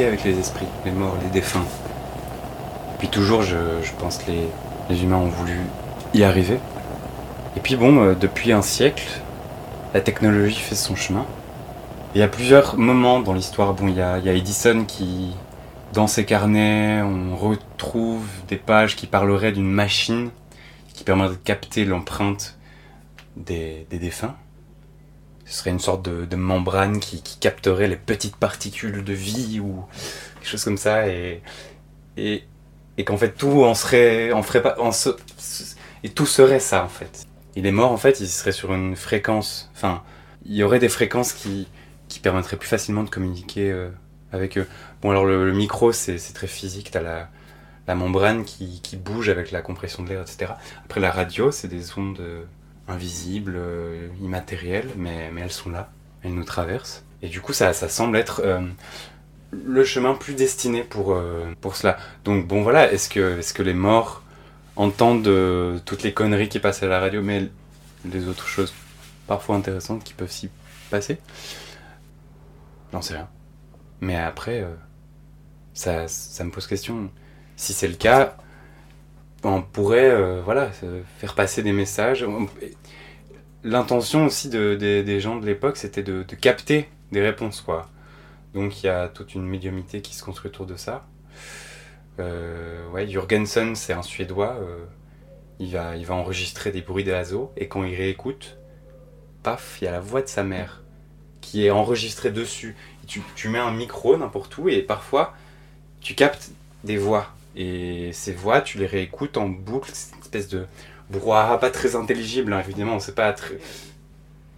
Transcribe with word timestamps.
avec 0.00 0.24
les 0.24 0.38
esprits, 0.38 0.66
les 0.84 0.90
morts, 0.90 1.16
les 1.22 1.28
défunts. 1.28 1.64
Puis 2.98 3.08
toujours, 3.08 3.42
je, 3.42 3.56
pense 3.98 4.18
que 4.18 4.30
les, 4.30 5.02
humains 5.02 5.16
ont 5.16 5.28
voulu 5.28 5.58
y 6.14 6.24
arriver. 6.24 6.58
Et 7.56 7.60
puis 7.60 7.76
bon, 7.76 8.02
euh, 8.02 8.14
depuis 8.14 8.52
un 8.52 8.62
siècle, 8.62 9.20
la 9.92 10.00
technologie 10.00 10.60
fait 10.60 10.74
son 10.74 10.96
chemin. 10.96 11.26
Il 12.14 12.20
y 12.20 12.24
a 12.24 12.28
plusieurs 12.28 12.78
moments 12.78 13.20
dans 13.20 13.34
l'histoire. 13.34 13.74
Bon, 13.74 13.88
il 13.88 13.96
y, 13.96 14.00
a, 14.02 14.18
Edison 14.18 14.84
qui, 14.86 15.34
dans 15.92 16.06
ses 16.06 16.24
carnets, 16.24 17.02
on 17.02 17.36
retrouve 17.36 18.26
des 18.48 18.56
pages 18.56 18.96
qui 18.96 19.06
parleraient 19.06 19.52
d'une 19.52 19.70
machine 19.70 20.30
qui 20.94 21.04
permettrait 21.04 21.36
de 21.36 21.40
capter 21.42 21.84
l'empreinte 21.84 22.58
des, 23.36 23.86
défunts. 23.90 24.34
Ce 25.44 25.58
serait 25.58 25.70
une 25.70 25.80
sorte 25.80 26.02
de, 26.02 26.36
membrane 26.36 27.00
qui, 27.00 27.22
capterait 27.40 27.88
les 27.88 27.96
petites 27.96 28.36
particules 28.36 29.04
de 29.04 29.12
vie 29.12 29.60
ou 29.60 29.84
quelque 30.36 30.48
chose 30.48 30.64
comme 30.64 30.76
ça. 30.78 31.08
Et, 31.08 31.42
et, 32.16 32.44
qu'en 33.04 33.16
fait, 33.16 33.32
tout 33.32 33.64
en 33.64 33.74
serait. 33.74 34.32
En 34.32 34.42
ferait 34.42 34.62
pas, 34.62 34.76
et 36.04 36.08
tout 36.10 36.26
serait 36.26 36.60
ça, 36.60 36.84
en 36.84 36.88
fait. 36.88 37.26
Il 37.56 37.66
est 37.66 37.72
mort, 37.72 37.92
en 37.92 37.96
fait, 37.96 38.20
il 38.20 38.28
serait 38.28 38.52
sur 38.52 38.72
une 38.72 38.96
fréquence. 38.96 39.70
Enfin, 39.74 40.02
il 40.44 40.54
y 40.54 40.62
aurait 40.62 40.78
des 40.78 40.88
fréquences 40.88 41.32
qui 41.32 41.66
qui 42.12 42.20
permettrait 42.20 42.58
plus 42.58 42.68
facilement 42.68 43.04
de 43.04 43.10
communiquer 43.10 43.70
euh, 43.70 43.88
avec 44.32 44.58
eux. 44.58 44.66
Bon, 45.00 45.10
alors 45.10 45.24
le, 45.24 45.50
micro, 45.52 45.92
c'est 45.92 46.18
très 46.34 46.46
physique, 46.46 46.90
tu 46.90 46.98
as 46.98 47.00
la, 47.00 47.28
la 47.88 47.94
membrane 47.94 48.44
qui, 48.44 48.82
qui, 48.82 48.96
bouge 48.96 49.30
avec 49.30 49.50
la 49.50 49.62
compression 49.62 50.02
de 50.02 50.10
l'air, 50.10 50.20
etc. 50.20 50.52
Après, 50.84 51.00
la 51.00 51.10
radio, 51.10 51.50
c'est 51.50 51.68
des 51.68 51.98
ondes 51.98 52.20
euh, 52.20 52.44
invisibles, 52.88 53.54
euh, 53.56 54.08
immatérielles, 54.20 54.90
mais, 54.96 55.30
elles 55.38 55.52
sont 55.52 55.70
là, 55.70 55.90
elles 56.22 56.34
nous 56.34 56.44
traversent. 56.44 57.04
Et 57.22 57.28
du 57.28 57.40
coup, 57.40 57.52
ça, 57.52 57.72
ça 57.72 57.88
semble 57.88 58.16
être 58.16 58.42
le 59.52 59.84
chemin 59.84 60.14
plus 60.14 60.34
destiné 60.34 60.82
pour, 60.82 61.16
pour 61.60 61.76
cela. 61.76 61.96
Donc, 62.24 62.48
bon, 62.48 62.62
voilà, 62.62 62.92
est-ce 62.92 63.08
que, 63.08 63.38
est 63.38 63.52
que 63.52 63.62
les 63.62 63.74
morts 63.74 64.24
entendent 64.74 65.80
toutes 65.84 66.02
les 66.02 66.12
conneries 66.12 66.48
qui 66.48 66.58
passent 66.58 66.82
à 66.82 66.88
la 66.88 66.98
radio, 66.98 67.22
mais 67.22 67.48
les 68.04 68.26
autres 68.26 68.48
choses 68.48 68.74
parfois 69.28 69.54
intéressantes 69.54 70.02
qui 70.02 70.14
peuvent 70.14 70.32
s'y 70.32 70.50
passer? 70.90 71.18
J'en 72.92 73.02
sais 73.02 73.14
rien. 73.14 73.28
Mais 74.00 74.16
après, 74.16 74.60
euh, 74.60 74.74
ça, 75.74 76.08
ça 76.08 76.44
me 76.44 76.50
pose 76.50 76.66
question. 76.66 77.10
Si 77.56 77.72
c'est 77.72 77.88
le 77.88 77.94
cas, 77.94 78.36
on 79.50 79.62
pourrait 79.62 80.10
euh, 80.10 80.40
voilà, 80.44 80.70
faire 81.18 81.34
passer 81.34 81.62
des 81.62 81.72
messages. 81.72 82.26
L'intention 83.64 84.26
aussi 84.26 84.48
de, 84.48 84.74
des 84.76 85.20
gens 85.20 85.36
de 85.36 85.46
l'époque, 85.46 85.76
c'était 85.76 86.02
de, 86.02 86.22
capter 86.22 86.88
des 87.10 87.20
réponses. 87.20 87.60
quoi. 87.60 87.88
Donc 88.54 88.82
il 88.82 88.86
y 88.86 88.88
a 88.88 89.08
toute 89.08 89.34
une 89.34 89.46
médiumité 89.46 90.00
qui 90.02 90.14
se 90.14 90.22
construit 90.22 90.50
autour 90.50 90.66
de 90.66 90.76
ça. 90.76 91.06
Euh, 92.20 93.06
Jürgensen, 93.06 93.74
c'est 93.74 93.92
un 93.92 94.02
Suédois. 94.02 94.58
il, 95.58 95.72
va, 95.72 95.96
il 95.96 96.04
va 96.06 96.14
enregistrer 96.14 96.70
des 96.70 96.82
bruits 96.82 97.04
d'oiseaux 97.04 97.52
et 97.56 97.68
quand 97.68 97.84
il 97.84 97.94
réécoute, 97.94 98.58
paf, 99.42 99.78
il 99.80 99.84
y 99.84 99.88
a 99.88 99.92
la 99.92 100.00
voix 100.00 100.22
de 100.22 100.28
sa 100.28 100.42
mère 100.42 100.82
qui 101.40 101.66
est 101.66 101.70
enregistré 101.70 102.30
dessus. 102.30 102.76
tu, 103.06 103.22
tu, 103.34 103.48
mets 103.48 103.58
un 103.58 103.72
micro 103.72 104.16
n'importe 104.16 104.56
où 104.58 104.68
et 104.68 104.80
parfois 104.82 105.34
tu 106.00 106.14
captes 106.14 106.50
des 106.84 106.96
voix. 106.96 107.32
Et 107.56 108.10
ces 108.12 108.32
voix, 108.32 108.60
tu 108.60 108.78
les 108.78 108.86
réécoutes 108.86 109.36
en 109.36 109.48
boucle, 109.48 109.90
c'est 109.92 110.14
une 110.14 110.22
espèce 110.22 110.48
de 110.48 110.66
brouhaha 111.10 111.58
pas 111.58 111.70
très 111.70 111.94
intelligible, 111.96 112.52
hein, 112.52 112.60
évidemment, 112.60 112.98
c'est 112.98 113.14
pas 113.14 113.32
très. 113.32 113.58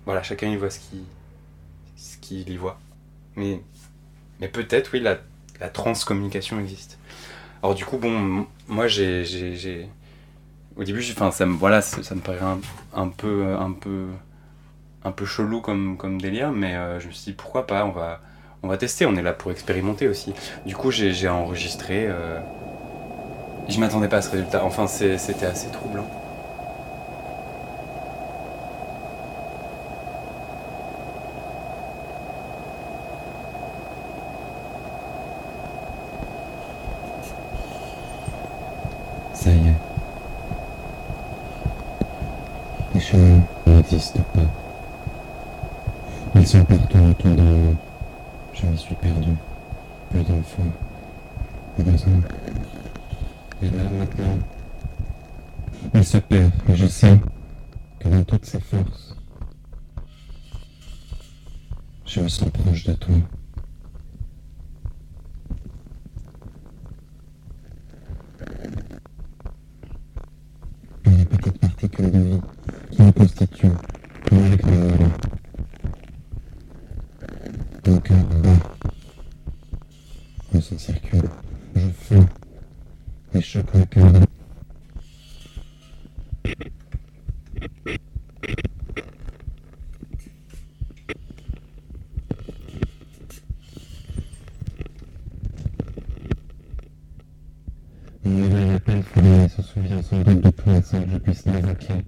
Voilà, 0.05 0.23
chacun 0.23 0.49
y 0.49 0.57
voit 0.57 0.71
ce 0.71 0.79
qu'il 0.79 1.05
ce 1.97 2.51
y 2.51 2.57
voit. 2.57 2.79
Mais, 3.37 3.61
mais 4.41 4.49
peut-être, 4.49 4.91
oui, 4.93 5.01
la, 5.01 5.19
transcommunication 5.71 6.61
existe. 6.61 6.99
Alors, 7.63 7.75
du 7.75 7.85
coup, 7.85 7.99
bon, 7.99 8.47
moi 8.69 8.87
j'ai. 8.87 9.89
Au 10.77 10.85
début, 10.85 11.05
enfin, 11.13 11.31
ça 11.31 11.47
me, 11.47 11.55
voilà, 11.55 11.81
me 11.81 12.21
paraît 12.21 12.41
un, 12.41 12.61
un 12.95 13.09
peu. 13.09 13.55
Un 13.59 13.73
peu 13.73 14.07
un 15.05 15.13
peu 15.13 15.27
chelou 15.27 15.61
comme, 15.61 15.97
comme 15.97 16.21
délire, 16.21 16.51
mais 16.51 16.75
euh, 16.75 16.99
je 16.99 17.09
me 17.09 17.13
suis 17.13 17.33
dit 17.33 17.37
pourquoi 17.37 17.67
pas, 17.67 17.85
on 17.85 17.91
va, 17.91 18.21
on 18.63 18.69
va 18.69 18.79
tester, 18.79 19.07
on 19.07 19.15
est 19.17 19.23
là 19.23 19.33
pour 19.33 19.51
expérimenter 19.51 20.09
aussi. 20.09 20.33
Du 20.67 20.75
coup, 20.75 20.91
j'ai 20.91 21.29
enregistré. 21.29 22.07
Euh... 22.09 22.41
Je 23.67 23.81
m'attendais 23.81 24.09
pas 24.09 24.19
à 24.19 24.23
ce 24.23 24.31
résultat, 24.31 24.63
enfin, 24.65 24.87
c'était 24.87 25.47
assez 25.47 25.69
troublant. 25.69 26.05
Ça 39.33 39.51
y 39.51 39.55
est. 39.55 39.73
Les 42.95 43.01
chemins 43.01 43.41
n'existent 43.67 44.21
pas. 44.35 44.41
Ils 46.37 46.47
sont 46.47 46.65
partout 46.65 46.99
autour 46.99 47.35
de 47.35 47.43
moi. 47.43 47.75
Je 48.53 48.67
me 48.67 48.77
suis 48.77 48.95
perdu. 48.95 49.31
Plus 50.11 50.25
fois. 50.25 50.65
Besoin. 51.79 52.21
Et 53.65 53.71
là 53.71 53.85
maintenant. 53.99 54.39
Il 55.95 56.05
se 56.05 56.19
perd 56.19 56.53
et 56.69 56.77
je 56.77 56.87
sais 56.87 57.19
que 57.99 58.09
dans 58.09 58.23
toutes 58.25 58.45
ses 58.45 58.61
forces, 58.61 59.17
je 62.05 62.21
me 62.21 62.29
sens 62.29 62.51
proche 62.51 62.85
de 62.85 62.93
toi. 62.93 63.15
Les 71.07 71.25
petites 71.25 71.59
particules 71.59 72.11
de 72.11 72.19
vie 72.19 72.41
qui 72.91 73.03
nous 73.03 73.13
constituent, 73.13 73.69
comme 74.29 74.45
avec 74.45 74.67
nos 74.67 74.75
mon 77.87 78.01
cœur 78.01 78.25
bat. 78.43 78.51
Le 80.53 80.61
sang 80.61 80.77
circule. 80.77 81.31
Je 81.77 81.89
fais. 81.89 82.21
Et 83.37 83.41
choque 83.41 83.75
le 83.75 83.85
cœur. 83.87 84.13
Mon 98.25 98.31
nouvel 98.31 98.71
appel 98.71 99.03
Fabien 99.03 99.49
se 99.49 99.63
souvient 99.63 100.03
sans 100.03 100.21
doute 100.23 100.41
de 100.41 100.51
toi 100.51 100.81
sans 100.83 101.03
que 101.03 101.11
je 101.11 101.17
puisse 101.19 101.45
l'évoquer, 101.47 102.05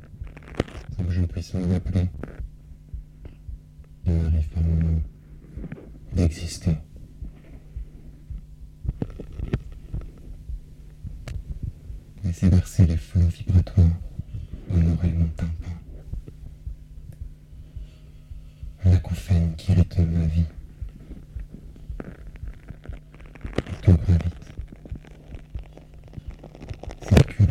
sans 0.96 1.04
que 1.04 1.10
je 1.10 1.22
puisse 1.22 1.54
me 1.54 1.72
rappeler. 1.72 2.08
Il 4.06 4.14
n'arrive 4.14 4.48
pas 4.50 4.60
mon 4.60 4.76
nom 4.76 5.02
d'exister. 6.12 6.76
Laissez 12.24 12.48
verser 12.48 12.86
les 12.86 12.96
flots 12.96 13.20
vibratoires, 13.20 13.86
honorer 14.70 15.12
mon 15.12 15.26
tympan. 15.28 15.70
L'acouphène 18.84 19.54
qui 19.56 19.72
rythme 19.72 20.06
ma 20.06 20.26
vie. 20.26 20.44
Tout 23.82 23.92
gravite. 23.92 24.34
Circule. 27.02 27.46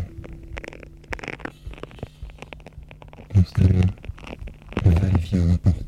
Le 3.58 4.90
va-et-vient 4.90 5.54
apporte 5.54 5.76
un 5.76 5.82
peu 5.82 5.85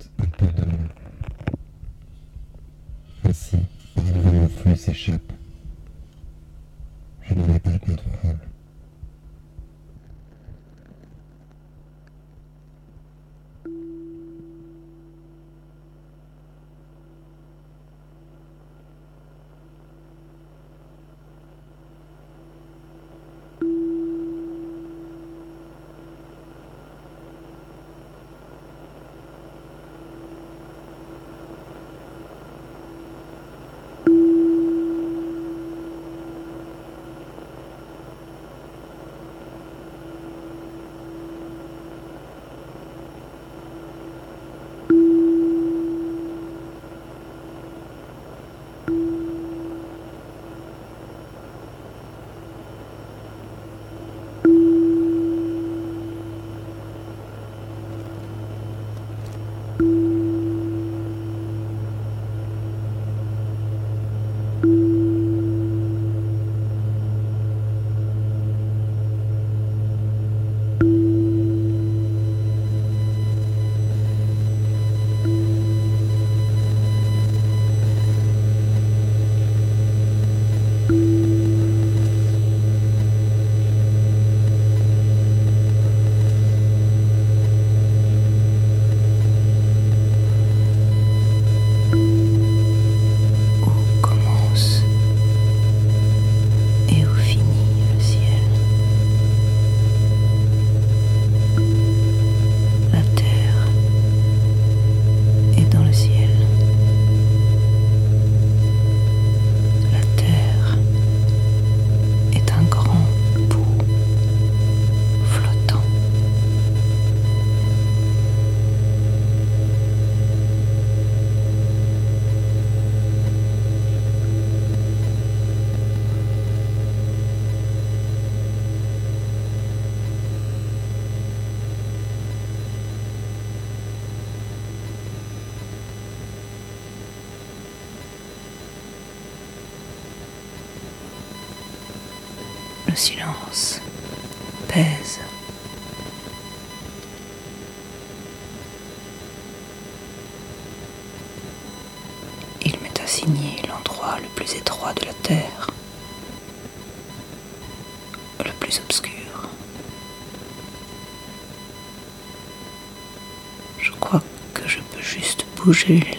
juste 165.73 165.89
bouger 165.89 166.18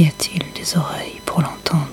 Y 0.00 0.06
a-t-il 0.06 0.42
des 0.54 0.78
oreilles 0.78 1.20
pour 1.26 1.42
l'entendre? 1.42 1.89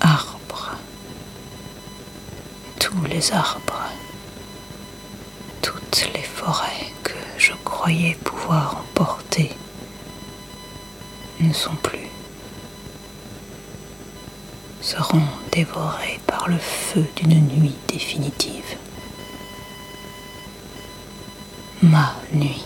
Arbres, 0.00 0.76
tous 2.78 3.04
les 3.04 3.32
arbres, 3.32 3.90
toutes 5.62 6.08
les 6.14 6.22
forêts 6.22 6.92
que 7.02 7.14
je 7.38 7.52
croyais 7.64 8.16
pouvoir 8.24 8.76
emporter 8.80 9.50
ne 11.40 11.52
sont 11.52 11.76
plus. 11.76 12.08
Seront 14.80 15.22
dévorés 15.52 16.20
par 16.26 16.48
le 16.48 16.58
feu 16.58 17.04
d'une 17.16 17.48
nuit 17.48 17.74
définitive. 17.88 18.76
Ma 21.82 22.14
nuit, 22.32 22.64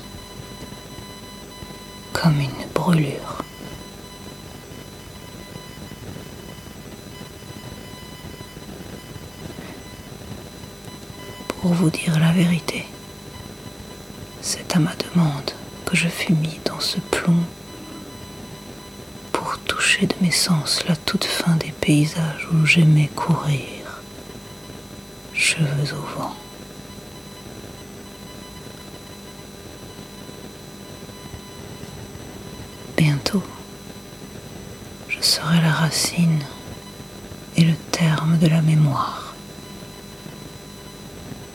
de 20.07 20.15
mes 20.21 20.31
sens 20.31 20.85
la 20.89 20.97
toute 20.97 21.25
fin 21.25 21.57
des 21.57 21.73
paysages 21.73 22.49
où 22.53 22.65
j'aimais 22.65 23.11
courir, 23.15 24.01
cheveux 25.35 25.95
au 25.95 26.19
vent. 26.19 26.35
Bientôt, 32.97 33.43
je 35.09 35.21
serai 35.21 35.61
la 35.61 35.73
racine 35.73 36.43
et 37.57 37.65
le 37.65 37.75
terme 37.91 38.39
de 38.39 38.47
la 38.47 38.63
mémoire. 38.63 39.35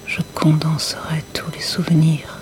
Je 0.07 0.21
condenserai 0.33 1.23
tous 1.33 1.51
les 1.51 1.61
souvenirs 1.61 2.39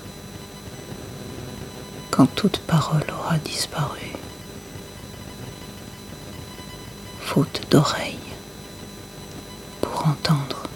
quand 2.10 2.26
toute 2.34 2.58
parole 2.58 3.04
aura 3.10 3.38
disparu. 3.38 4.13
Faute 7.34 7.62
d'oreilles 7.68 8.30
pour 9.80 10.06
entendre. 10.06 10.68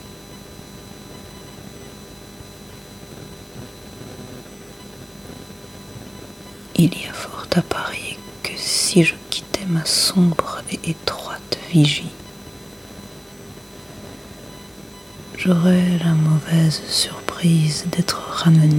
Il 6.75 6.93
y 7.01 7.07
a 7.07 7.13
fort 7.13 7.47
à 7.55 7.63
parier 7.63 8.19
que 8.43 8.51
si 8.57 9.05
je 9.05 9.15
quittais 9.31 9.67
ma 9.69 9.85
sombre 9.85 10.61
et 10.73 10.81
étroite 10.91 11.59
vigie, 11.71 12.11
j'aurais 15.37 15.97
la 16.05 16.15
mauvaise 16.15 16.83
surprise 16.89 17.85
d'être 17.93 18.19
ramené 18.33 18.78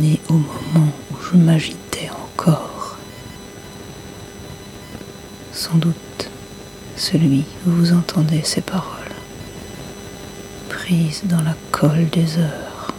écouter 8.39 8.43
ces 8.43 8.61
paroles, 8.61 8.85
prises 10.69 11.21
dans 11.25 11.41
la 11.41 11.55
colle 11.71 12.09
des 12.09 12.37
heures, 12.37 12.93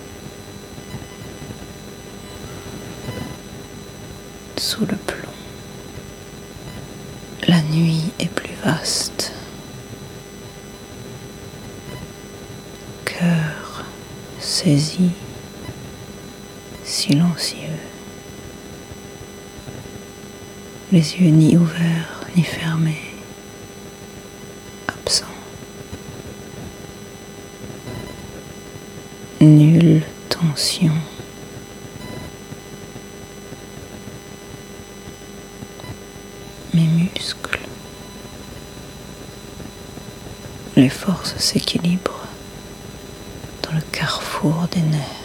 sous 4.56 4.82
le 4.82 4.96
plomb. 4.96 5.28
La 7.48 7.62
nuit 7.62 8.12
est 8.18 8.30
plus 8.30 8.54
vaste. 8.64 9.32
Cœur 13.04 13.84
saisi, 14.38 15.10
silencieux, 16.84 17.56
les 20.92 21.16
yeux 21.16 21.30
ni 21.30 21.56
ouverts 21.56 21.89
Mes 36.72 36.86
muscles. 36.86 37.58
Les 40.76 40.88
forces 40.88 41.36
s'équilibrent 41.38 42.26
dans 43.62 43.72
le 43.74 43.82
carrefour 43.92 44.68
des 44.70 44.82
nerfs. 44.82 45.19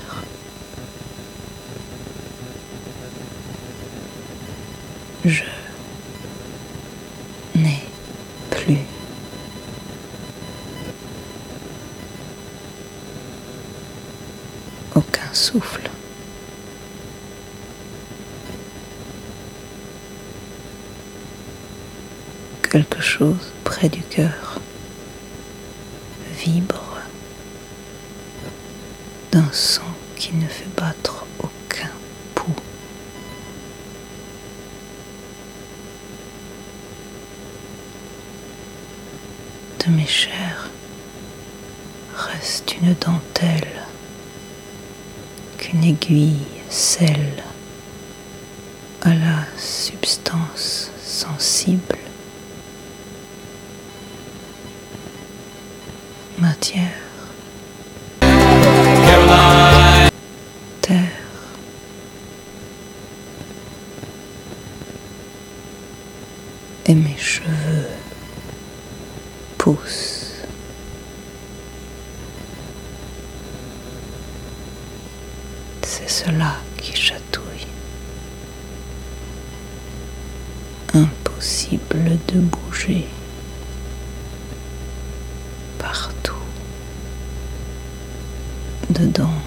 Dedans. 88.90 89.42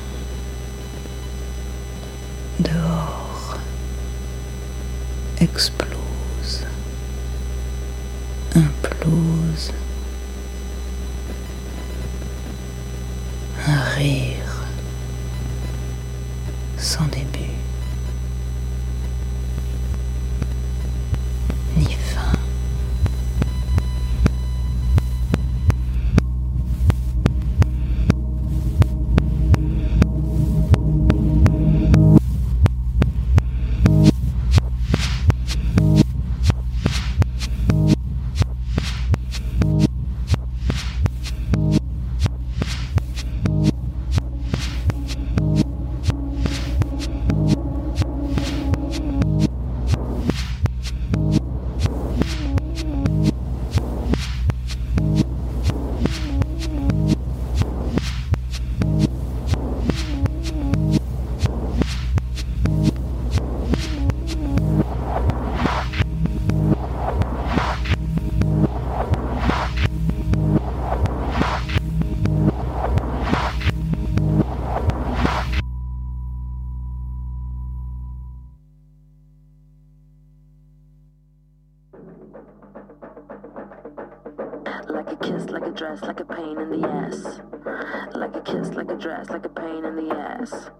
Dehors. 2.58 3.56
Explose. 5.40 5.77
Ass. 90.52 90.70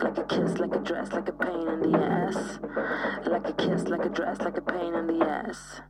Like 0.00 0.18
a 0.18 0.24
kiss, 0.24 0.58
like 0.58 0.74
a 0.74 0.78
dress, 0.78 1.12
like 1.12 1.28
a 1.28 1.32
pain 1.32 1.68
in 1.68 1.90
the 1.90 1.98
ass. 1.98 2.58
Like 3.26 3.48
a 3.48 3.52
kiss, 3.52 3.84
like 3.84 4.04
a 4.04 4.08
dress, 4.08 4.40
like 4.40 4.56
a 4.56 4.62
pain 4.62 4.94
in 4.94 5.06
the 5.06 5.24
ass. 5.24 5.80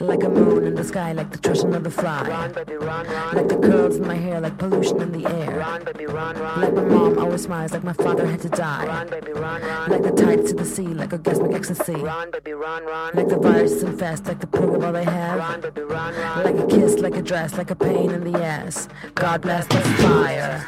Like 0.00 0.22
a 0.24 0.28
moon 0.28 0.66
in 0.66 0.74
the 0.74 0.84
sky, 0.84 1.12
like 1.12 1.30
the 1.30 1.38
trash 1.38 1.62
of 1.62 1.84
the 1.84 1.90
fly. 1.90 2.28
Run, 2.28 2.52
baby, 2.52 2.74
run, 2.74 3.06
run. 3.06 3.36
Like 3.36 3.48
the 3.48 3.56
curls 3.56 3.96
in 3.96 4.06
my 4.06 4.16
hair, 4.16 4.40
like 4.40 4.58
pollution 4.58 5.00
in 5.00 5.12
the 5.12 5.26
air. 5.26 5.58
Run, 5.58 5.84
baby, 5.84 6.06
run, 6.06 6.36
run. 6.36 6.60
Like 6.60 6.74
my 6.74 6.84
mom 6.84 7.18
always 7.18 7.42
smiles, 7.44 7.72
like 7.72 7.84
my 7.84 7.92
father 7.92 8.26
had 8.26 8.40
to 8.42 8.48
die. 8.48 8.86
Run, 8.86 9.08
baby, 9.08 9.32
run, 9.32 9.62
run. 9.62 9.90
Like 9.90 10.02
the 10.02 10.10
tides 10.10 10.50
to 10.50 10.56
the 10.56 10.64
sea, 10.64 10.88
like 10.88 11.10
orgasmic 11.10 11.54
ecstasy. 11.54 11.94
Run, 11.94 12.30
baby, 12.30 12.52
run, 12.52 12.84
run. 12.84 13.14
Like 13.14 13.28
the 13.28 13.38
virus 13.38 13.82
and 13.82 13.98
fast, 13.98 14.26
like 14.26 14.40
the 14.40 14.46
program 14.46 14.84
all 14.84 14.92
they 14.92 15.04
have. 15.04 15.38
Run, 15.38 15.60
baby, 15.60 15.82
run, 15.82 16.14
run. 16.14 16.44
Like 16.44 16.58
a 16.58 16.66
kiss, 16.66 16.98
like 16.98 17.16
a 17.16 17.22
dress, 17.22 17.56
like 17.56 17.70
a 17.70 17.76
pain 17.76 18.10
in 18.10 18.30
the 18.30 18.42
ass. 18.42 18.88
God 19.14 19.42
bless 19.42 19.66
the 19.66 19.80
fire. 19.80 20.66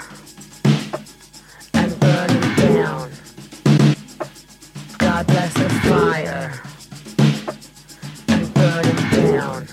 And 2.76 2.85
burn 2.85 3.11
it 3.11 3.11
down. 3.11 3.11
God 4.99 5.26
bless 5.26 5.52
the 5.54 5.68
fire. 5.88 6.52
And 8.28 8.54
burn 8.54 8.85
it 8.87 8.97
down. 9.33 9.66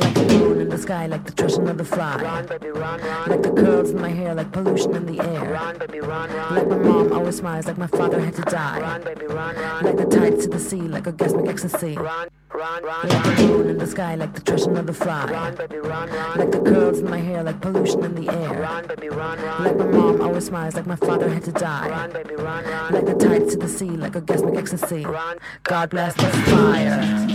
Like 0.00 0.14
the 0.14 0.38
moon 0.38 0.60
in 0.60 0.68
the 0.68 0.78
sky, 0.78 1.06
like 1.06 1.24
the 1.24 1.32
trash 1.32 1.52
of 1.52 1.78
the 1.78 1.84
fly. 1.84 2.16
Run, 2.16 2.46
baby, 2.46 2.68
run, 2.68 3.00
run. 3.00 3.30
Like 3.30 3.42
the 3.42 3.50
curls 3.52 3.90
in 3.90 4.00
my 4.00 4.08
hair, 4.08 4.34
like 4.34 4.50
pollution 4.52 4.94
in 4.96 5.06
the 5.06 5.20
air. 5.20 5.52
Run, 5.52 5.78
baby, 5.78 6.00
run, 6.00 6.30
run. 6.32 6.54
Like 6.54 6.68
my 6.68 6.78
mom 6.78 7.12
always 7.12 7.36
smiles, 7.36 7.66
like 7.66 7.78
my 7.78 7.86
father 7.86 8.20
had 8.20 8.34
to 8.34 8.42
die. 8.42 8.80
Run, 8.80 9.02
baby, 9.02 9.26
run, 9.26 9.54
run. 9.56 9.84
Like 9.84 9.96
the 9.96 10.06
tides 10.06 10.44
to 10.44 10.50
the 10.50 10.58
sea, 10.58 10.80
like 10.80 11.04
orgasmic 11.04 11.48
ecstasy. 11.48 11.94
Run, 11.96 12.28
run, 12.56 12.82
run. 12.82 13.08
Like 13.08 13.36
the 13.36 13.46
moon 13.46 13.68
in 13.68 13.78
the 13.78 13.86
sky, 13.86 14.14
like 14.14 14.32
the 14.34 14.40
trash 14.40 14.66
of 14.66 14.86
the 14.86 14.92
fly. 14.92 15.26
Run, 15.26 15.54
baby, 15.54 15.78
run, 15.78 16.08
run. 16.08 16.38
Like 16.38 16.50
the 16.50 16.60
curls 16.60 16.98
in 17.00 17.10
my 17.10 17.18
hair, 17.18 17.42
like 17.42 17.60
pollution 17.60 18.04
in 18.04 18.14
the 18.14 18.28
air. 18.32 18.60
Run, 18.60 18.86
baby, 18.86 19.08
run, 19.08 19.40
run. 19.40 19.64
Like 19.64 19.76
my 19.76 19.86
mom 19.86 20.20
always 20.20 20.46
smiles, 20.46 20.74
like 20.74 20.86
my 20.86 20.96
father 20.96 21.28
had 21.28 21.44
to 21.44 21.52
die. 21.52 21.88
Run, 21.88 22.12
baby, 22.12 22.34
run, 22.34 22.64
run. 22.64 22.94
Like 22.94 23.06
the 23.06 23.14
tides 23.14 23.52
to 23.52 23.58
the 23.58 23.68
sea, 23.68 23.90
like 23.90 24.12
orgasmic 24.12 24.56
ecstasy. 24.56 25.04
Run. 25.04 25.38
God 25.64 25.90
bless 25.90 26.14
the 26.14 26.28
fire. 26.50 27.25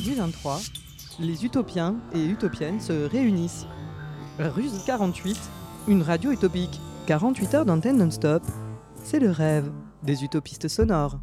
Ce 0.00 0.08
vendredi 0.08 0.14
23, 0.14 0.60
les 1.20 1.44
utopiens 1.44 1.96
et 2.14 2.24
utopiennes 2.24 2.80
se 2.80 3.08
réunissent. 3.08 3.66
Ruse 4.38 4.82
48, 4.86 5.38
une 5.88 6.02
radio 6.02 6.32
utopique. 6.32 6.80
48 7.06 7.54
heures 7.54 7.66
d'antenne 7.66 7.98
non-stop. 7.98 8.42
C'est 9.02 9.18
le 9.18 9.30
rêve 9.30 9.70
des 10.02 10.24
utopistes 10.24 10.68
sonores. 10.68 11.20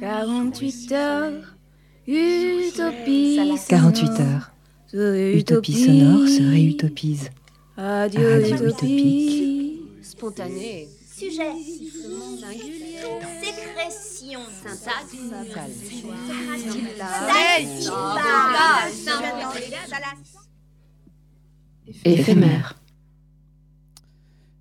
48 0.00 0.92
heures, 0.92 1.56
utopie. 2.06 3.38
48 3.68 4.20
heures. 4.20 4.50
Utopie 4.92 5.84
sonore 5.84 6.28
se 6.28 6.42
réutopise. 6.50 7.30
Adieu, 7.76 8.42
Radio 8.42 8.66
utopie. 8.66 9.53
Spontané. 10.24 10.88
Sujet. 11.06 11.52
Singulier. 12.40 12.98
Sécrétion. 13.42 14.40
Syntaxe. 14.64 15.14
Éphémère. 22.06 22.80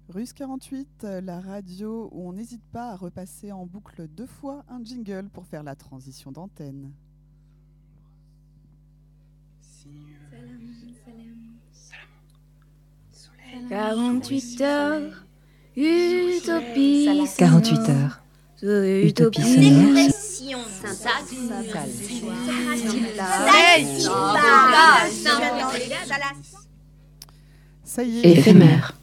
Russe 0.09 0.33
48, 0.33 1.07
la 1.23 1.39
radio 1.39 2.09
où 2.11 2.27
on 2.27 2.33
n'hésite 2.33 2.65
pas 2.73 2.89
à 2.89 2.95
repasser 2.97 3.53
en 3.53 3.65
boucle 3.65 4.09
deux 4.09 4.27
fois 4.27 4.65
un 4.67 4.83
jingle 4.83 5.29
pour 5.29 5.45
faire 5.45 5.63
la 5.63 5.75
transition 5.75 6.33
d'antenne. 6.33 6.91
48 13.69 14.61
heures, 14.61 15.25
utopie. 15.75 17.27
48 17.37 17.79
heures. 17.89 18.23
Utopie 18.61 19.41
sonore. 19.41 20.07
Ça 27.83 28.03
y 28.03 28.19
est, 28.19 28.37
éphémère. 28.37 28.97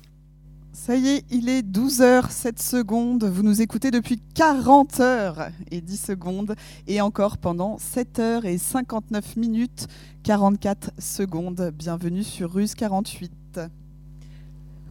ça 0.73 0.97
y 0.97 1.09
est, 1.09 1.25
il 1.31 1.49
est 1.49 1.63
12h 1.63 2.31
7 2.31 2.61
secondes. 2.61 3.25
Vous 3.25 3.43
nous 3.43 3.63
écoutez 3.63 3.91
depuis 3.91 4.21
40 4.35 5.01
heures 5.01 5.49
et 5.71 5.81
10 5.81 5.97
secondes 5.97 6.57
et 6.87 7.01
encore 7.01 7.39
pendant 7.39 7.79
7 7.79 8.19
heures 8.19 8.45
et 8.47 8.59
59 8.59 9.37
minutes 9.37 9.87
44 10.25 10.91
secondes. 10.99 11.71
Bienvenue 11.77 12.25
sur 12.25 12.53
Russe 12.53 12.75
48. 12.75 13.61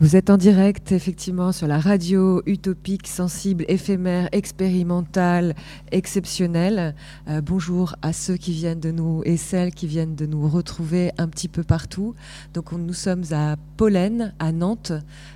Vous 0.01 0.15
êtes 0.15 0.29
en 0.29 0.38
direct, 0.38 0.93
effectivement, 0.93 1.51
sur 1.51 1.67
la 1.67 1.77
radio 1.77 2.41
utopique, 2.45 3.05
sensible, 3.05 3.65
éphémère, 3.67 4.29
expérimentale, 4.31 5.55
exceptionnelle. 5.91 6.95
Euh, 7.27 7.41
bonjour 7.41 7.95
à 8.01 8.13
ceux 8.13 8.38
qui 8.38 8.53
viennent 8.53 8.79
de 8.79 8.91
nous 8.91 9.21
et 9.25 9.35
celles 9.35 9.73
qui 9.73 9.88
viennent 9.88 10.15
de 10.15 10.25
nous 10.25 10.47
retrouver 10.47 11.12
un 11.17 11.27
petit 11.27 11.49
peu 11.49 11.63
partout. 11.63 12.15
Donc, 12.53 12.71
on- 12.71 12.77
nous 12.77 12.93
sommes 12.93 13.23
à 13.31 13.57
Pollen, 13.75 14.33
à 14.39 14.53
Nantes. 14.53 14.93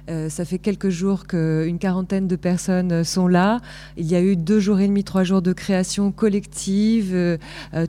Euh, 0.09 0.29
ça 0.29 0.45
fait 0.45 0.59
quelques 0.59 0.87
jours 0.87 1.27
qu'une 1.27 1.77
quarantaine 1.77 2.29
de 2.29 2.35
personnes 2.37 3.03
sont 3.03 3.27
là. 3.27 3.59
Il 3.97 4.05
y 4.05 4.15
a 4.15 4.21
eu 4.21 4.37
deux 4.37 4.61
jours 4.61 4.79
et 4.79 4.87
demi, 4.87 5.03
trois 5.03 5.25
jours 5.25 5.41
de 5.41 5.51
création 5.51 6.13
collective, 6.13 7.11
euh, 7.13 7.37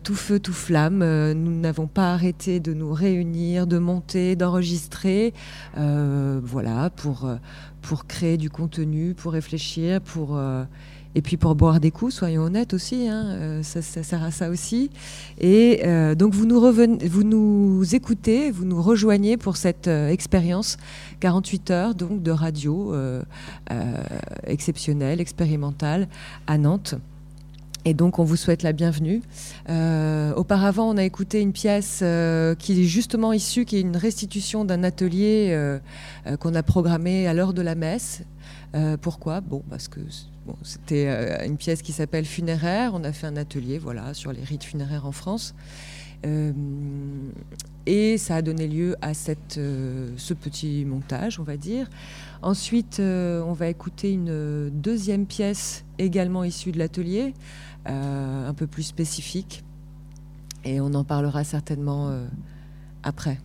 tout 0.02 0.16
feu, 0.16 0.40
tout 0.40 0.52
flamme. 0.52 1.04
Nous 1.34 1.54
n'avons 1.60 1.86
pas 1.86 2.12
arrêté 2.14 2.58
de 2.58 2.74
nous 2.74 2.92
réunir, 2.92 3.68
de 3.68 3.78
monter, 3.78 4.34
d'enregistrer. 4.34 5.34
Euh, 5.78 6.40
pour, 6.96 7.24
euh, 7.24 7.36
pour 7.82 8.06
créer 8.06 8.36
du 8.36 8.50
contenu, 8.50 9.14
pour 9.14 9.32
réfléchir, 9.32 10.00
pour, 10.00 10.36
euh, 10.36 10.64
et 11.14 11.22
puis 11.22 11.36
pour 11.36 11.54
boire 11.54 11.80
des 11.80 11.90
coups, 11.90 12.14
soyons 12.14 12.42
honnêtes 12.42 12.74
aussi, 12.74 13.06
hein, 13.08 13.24
euh, 13.26 13.62
ça, 13.62 13.82
sert 13.82 14.22
à 14.22 14.30
ça 14.30 14.50
aussi. 14.50 14.90
Et 15.38 15.82
donc 16.16 16.34
vous 16.34 16.46
nous, 16.46 16.60
revenez, 16.60 17.06
vous 17.06 17.22
nous 17.22 17.94
écoutez, 17.94 18.50
vous 18.50 18.64
nous 18.64 18.82
rejoignez 18.82 19.36
pour 19.36 19.56
cette 19.56 19.86
expérience 19.86 20.76
48 21.20 21.70
heures 21.70 21.94
donc, 21.94 22.22
de 22.22 22.30
radio 22.32 22.92
exceptionnelle, 24.46 25.20
expérimentale 25.20 26.08
à 26.46 26.58
Nantes. 26.58 26.96
Et 27.86 27.92
donc, 27.92 28.18
on 28.18 28.24
vous 28.24 28.36
souhaite 28.36 28.62
la 28.62 28.72
bienvenue. 28.72 29.20
Euh, 29.68 30.32
auparavant, 30.34 30.88
on 30.88 30.96
a 30.96 31.04
écouté 31.04 31.42
une 31.42 31.52
pièce 31.52 32.00
euh, 32.02 32.54
qui 32.54 32.80
est 32.80 32.84
justement 32.84 33.32
issue, 33.34 33.66
qui 33.66 33.76
est 33.76 33.82
une 33.82 33.98
restitution 33.98 34.64
d'un 34.64 34.82
atelier 34.84 35.48
euh, 35.50 35.78
qu'on 36.40 36.54
a 36.54 36.62
programmé 36.62 37.26
à 37.26 37.34
l'heure 37.34 37.52
de 37.52 37.62
la 37.62 37.74
messe. 37.74 38.22
Pourquoi? 39.02 39.40
Bon, 39.40 39.62
parce 39.70 39.86
que 39.86 40.00
c'était 40.64 41.46
une 41.46 41.56
pièce 41.56 41.80
qui 41.80 41.92
s'appelle 41.92 42.24
Funéraire. 42.24 42.90
On 42.92 43.04
a 43.04 43.12
fait 43.12 43.28
un 43.28 43.36
atelier, 43.36 43.78
voilà, 43.78 44.14
sur 44.14 44.32
les 44.32 44.42
rites 44.42 44.64
funéraires 44.64 45.06
en 45.06 45.12
France. 45.12 45.54
Et 47.86 48.18
ça 48.18 48.34
a 48.34 48.42
donné 48.42 48.66
lieu 48.66 48.96
à 49.00 49.14
cette, 49.14 49.60
ce 50.16 50.34
petit 50.34 50.84
montage, 50.84 51.38
on 51.38 51.44
va 51.44 51.56
dire. 51.56 51.88
Ensuite, 52.42 52.98
on 52.98 53.52
va 53.52 53.68
écouter 53.68 54.10
une 54.10 54.70
deuxième 54.70 55.26
pièce 55.26 55.84
également 55.98 56.42
issue 56.42 56.72
de 56.72 56.80
l'atelier, 56.80 57.32
euh, 57.88 58.48
un 58.48 58.54
peu 58.54 58.66
plus 58.66 58.82
spécifique. 58.82 59.64
Et 60.64 60.80
on 60.80 60.94
en 60.94 61.04
parlera 61.04 61.44
certainement 61.44 62.08
euh, 62.08 62.26
après. 63.02 63.38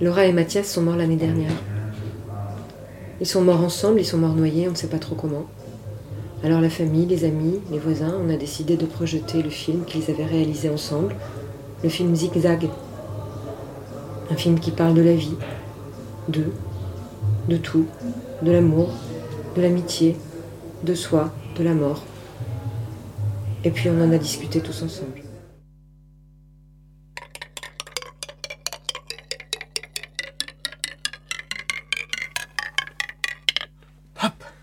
Laura 0.00 0.26
et 0.26 0.32
Mathias 0.32 0.68
sont 0.68 0.82
morts 0.82 0.96
l'année 0.96 1.16
dernière. 1.16 1.52
Ils 3.20 3.26
sont 3.26 3.40
morts 3.40 3.62
ensemble, 3.62 4.00
ils 4.00 4.04
sont 4.04 4.18
morts 4.18 4.34
noyés, 4.34 4.68
on 4.68 4.72
ne 4.72 4.76
sait 4.76 4.88
pas 4.88 4.98
trop 4.98 5.14
comment. 5.14 5.46
Alors 6.44 6.60
la 6.60 6.68
famille, 6.68 7.06
les 7.06 7.24
amis, 7.24 7.60
les 7.70 7.78
voisins, 7.78 8.14
on 8.22 8.28
a 8.28 8.36
décidé 8.36 8.76
de 8.76 8.84
projeter 8.84 9.42
le 9.42 9.48
film 9.48 9.84
qu'ils 9.84 10.10
avaient 10.10 10.26
réalisé 10.26 10.68
ensemble, 10.68 11.14
le 11.82 11.88
film 11.88 12.14
Zigzag. 12.14 12.68
Un 14.30 14.36
film 14.36 14.60
qui 14.60 14.70
parle 14.70 14.94
de 14.94 15.02
la 15.02 15.14
vie, 15.14 15.36
d'eux, 16.28 16.52
de 17.48 17.56
tout, 17.56 17.86
de 18.42 18.50
l'amour, 18.50 18.90
de 19.56 19.62
l'amitié, 19.62 20.16
de 20.82 20.94
soi, 20.94 21.32
de 21.56 21.64
la 21.64 21.72
mort. 21.72 22.04
Et 23.64 23.70
puis 23.70 23.88
on 23.88 24.00
en 24.02 24.12
a 24.12 24.18
discuté 24.18 24.60
tous 24.60 24.82
ensemble. 24.82 25.22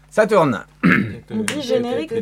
Ça 0.09 0.27
tourne. 0.27 0.63
On 0.83 1.41
dit 1.41 1.61
générique. 1.63 2.13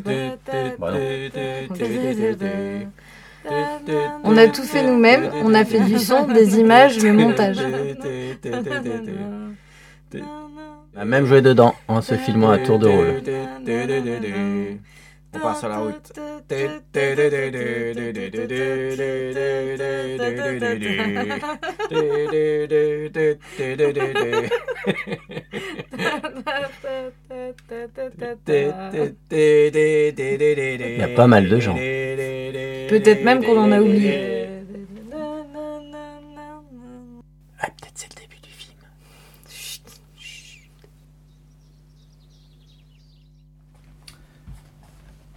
On 4.24 4.38
a 4.38 4.48
tout 4.48 4.64
fait 4.64 4.88
nous-mêmes, 4.88 5.30
on 5.44 5.54
a 5.54 5.66
fait 5.66 5.82
du 5.82 6.00
son, 6.00 6.26
des 6.26 6.58
images, 6.58 7.04
le 7.04 7.12
montage. 7.12 7.58
On 10.96 11.00
a 11.00 11.06
même 11.06 11.26
joué 11.26 11.42
dedans 11.42 11.74
en 11.88 12.02
se 12.02 12.16
filmant 12.16 12.52
à 12.52 12.58
tour 12.60 12.78
de 12.80 12.88
rôle. 12.88 13.22
On 15.34 15.40
part 15.40 15.58
sur 15.58 15.70
la 15.70 15.78
route. 15.78 16.12
Il 16.50 16.58
y 30.98 31.02
a 31.02 31.08
pas 31.16 31.28
mal 31.28 31.48
de 31.48 31.60
gens. 31.60 31.76
Peut-être 31.76 33.24
même 33.24 33.42
qu'on 33.42 33.58
en 33.58 33.72
a 33.72 33.80
oublié. 33.80 34.50
Ah, 37.60 37.68
peut-être 37.68 37.94
c'est 37.96 38.10
le 38.10 38.16
début 38.22 38.42
du 38.42 38.50
film. 38.50 38.76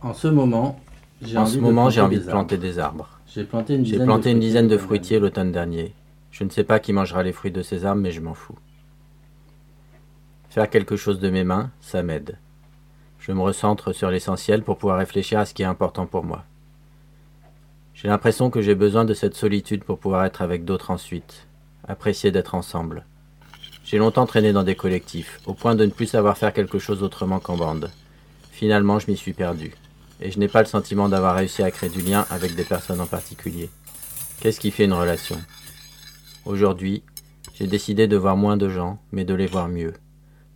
En 0.05 0.12
ce 0.12 0.29
moment, 0.29 0.79
j'ai 1.23 1.38
En 1.38 1.45
envie 1.45 1.57
de 1.57 1.61
planter 1.62 1.95
j'ai 1.95 2.01
envie 2.03 2.17
de 2.17 2.21
des 2.21 2.29
planter 2.29 2.55
arbres. 2.57 2.62
des 2.62 2.79
arbres. 2.79 3.09
J'ai 3.27 3.45
planté 3.45 3.75
une 3.75 3.85
dizaine 3.85 4.05
planté 4.05 4.29
de 4.29 4.35
une 4.35 4.40
dizaine 4.40 4.69
de 4.69 4.77
fruitiers 4.77 4.87
fruitiers 4.87 5.19
l'automne 5.19 5.51
dernier. 5.51 5.95
Je 6.31 6.45
ne 6.45 6.51
sais 6.51 6.62
pas 6.62 6.79
qui 6.79 6.93
mangera 6.93 7.23
les 7.23 7.33
fruits 7.33 7.51
de 7.51 7.62
ces 7.62 7.87
arbres, 7.87 8.03
mais 8.03 8.12
je 8.12 8.21
m'en 8.21 8.35
fous. 8.35 8.59
Faire 10.51 10.69
quelque 10.69 10.97
chose 10.97 11.21
de 11.21 11.31
mes 11.31 11.43
mains, 11.43 11.71
ça 11.81 12.03
m'aide. 12.03 12.37
Je 13.19 13.33
me 13.33 13.40
recentre 13.40 13.95
sur 13.95 14.11
l'essentiel 14.11 14.62
pour 14.62 14.77
pouvoir 14.77 14.99
réfléchir 14.99 15.38
à 15.38 15.47
ce 15.47 15.55
qui 15.55 15.62
est 15.62 15.67
important 15.67 16.05
pour 16.05 16.23
moi. 16.23 16.45
J'ai 17.95 18.09
l'impression 18.09 18.51
que 18.51 18.61
j'ai 18.61 18.75
besoin 18.75 19.07
de 19.07 19.14
cette 19.14 19.35
solitude 19.35 19.85
pour 19.85 19.99
pouvoir 19.99 20.27
être 20.27 20.43
avec 20.43 20.67
d'autres 20.67 20.90
ensuite, 20.90 21.47
apprécier 21.88 22.31
d'être 22.31 22.55
ensemble. 22.55 23.07
J'ai 23.85 23.97
longtemps 23.97 24.27
traîné 24.27 24.53
dans 24.53 24.64
des 24.64 24.77
collectifs, 24.77 25.40
au 25.47 25.55
point 25.55 25.75
de 25.75 25.87
ne 25.87 25.90
plus 25.90 26.09
savoir 26.09 26.37
faire 26.37 26.53
quelque 26.53 26.79
chose 26.79 27.03
autrement 27.03 27.40
qu'en 27.40 27.57
bande. 27.57 27.90
Finalement, 28.51 28.99
je 28.99 29.11
m'y 29.11 29.17
suis 29.17 29.33
perdu, 29.33 29.75
et 30.25 30.31
je 30.31 30.39
n'ai 30.39 30.49
pas 30.49 30.61
le 30.61 30.67
sentiment 30.67 31.11
d'avoir 31.11 31.37
réussi 31.37 31.63
à 31.63 31.71
créer 31.71 31.91
du 31.91 32.01
lien 32.01 32.27
avec 32.31 32.55
des 32.55 32.65
personnes 32.65 33.03
en 33.03 33.07
particulier. 33.07 33.69
Qu'est-ce 34.41 34.59
qui 34.59 34.71
fait 34.71 34.87
une 34.87 34.95
relation? 34.95 35.37
Aujourd'hui, 36.47 37.03
j'ai 37.55 37.67
décidé 37.67 38.09
de 38.09 38.17
voir 38.17 38.35
moins 38.37 38.57
de 38.57 38.71
gens, 38.71 38.99
mais 39.13 39.27
de 39.27 39.35
les 39.35 39.47
voir 39.47 39.69
mieux. 39.69 39.93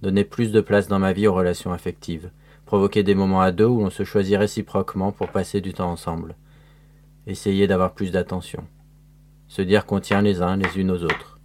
Donner 0.01 0.25
plus 0.25 0.53
de 0.53 0.63
place 0.63 0.89
dans 0.89 0.99
ma 0.99 1.13
vie 1.13 1.27
aux 1.27 1.35
relations 1.35 1.73
affectives. 1.73 2.31
Provoquer 2.65 3.03
des 3.03 3.15
moments 3.15 3.43
à 3.43 3.53
deux 3.53 3.67
où 3.67 3.83
on 3.83 3.91
se 3.91 4.05
choisit 4.05 4.39
réciproquement 4.39 5.13
pour 5.13 5.29
passer 5.29 5.61
du 5.61 5.75
temps 5.75 5.91
ensemble. 5.91 6.35
Essayer 7.27 7.67
d'avoir 7.67 7.93
plus 7.93 8.11
d'attention. 8.11 8.67
Se 9.49 9.61
dire 9.61 9.85
qu'on 9.85 10.01
tient 10.01 10.23
les 10.23 10.41
uns 10.41 10.57
les 10.57 10.79
unes 10.79 10.91
aux 10.91 11.05
autres. 11.05 11.39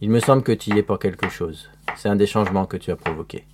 Il 0.00 0.10
me 0.10 0.20
semble 0.20 0.44
que 0.44 0.52
tu 0.52 0.70
y 0.70 0.78
es 0.78 0.82
pour 0.82 1.00
quelque 1.00 1.28
chose. 1.28 1.70
C'est 1.96 2.08
un 2.08 2.16
des 2.16 2.26
changements 2.26 2.66
que 2.66 2.76
tu 2.76 2.92
as 2.92 2.96
provoqué. 2.96 3.44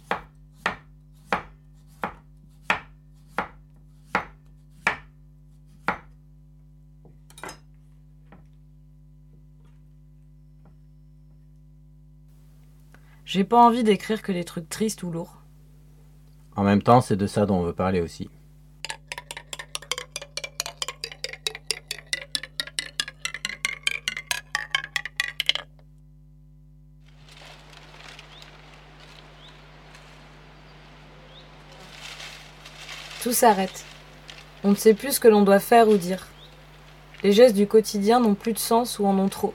J'ai 13.32 13.44
pas 13.44 13.56
envie 13.56 13.82
d'écrire 13.82 14.20
que 14.20 14.30
des 14.30 14.44
trucs 14.44 14.68
tristes 14.68 15.02
ou 15.04 15.10
lourds. 15.10 15.38
En 16.54 16.64
même 16.64 16.82
temps, 16.82 17.00
c'est 17.00 17.16
de 17.16 17.26
ça 17.26 17.46
dont 17.46 17.60
on 17.60 17.62
veut 17.62 17.72
parler 17.72 18.02
aussi. 18.02 18.28
Tout 33.22 33.32
s'arrête. 33.32 33.86
On 34.62 34.72
ne 34.72 34.74
sait 34.74 34.92
plus 34.92 35.12
ce 35.12 35.20
que 35.20 35.28
l'on 35.28 35.40
doit 35.40 35.58
faire 35.58 35.88
ou 35.88 35.96
dire. 35.96 36.26
Les 37.22 37.32
gestes 37.32 37.56
du 37.56 37.66
quotidien 37.66 38.20
n'ont 38.20 38.34
plus 38.34 38.52
de 38.52 38.58
sens 38.58 38.98
ou 38.98 39.06
en 39.06 39.18
ont 39.18 39.30
trop. 39.30 39.54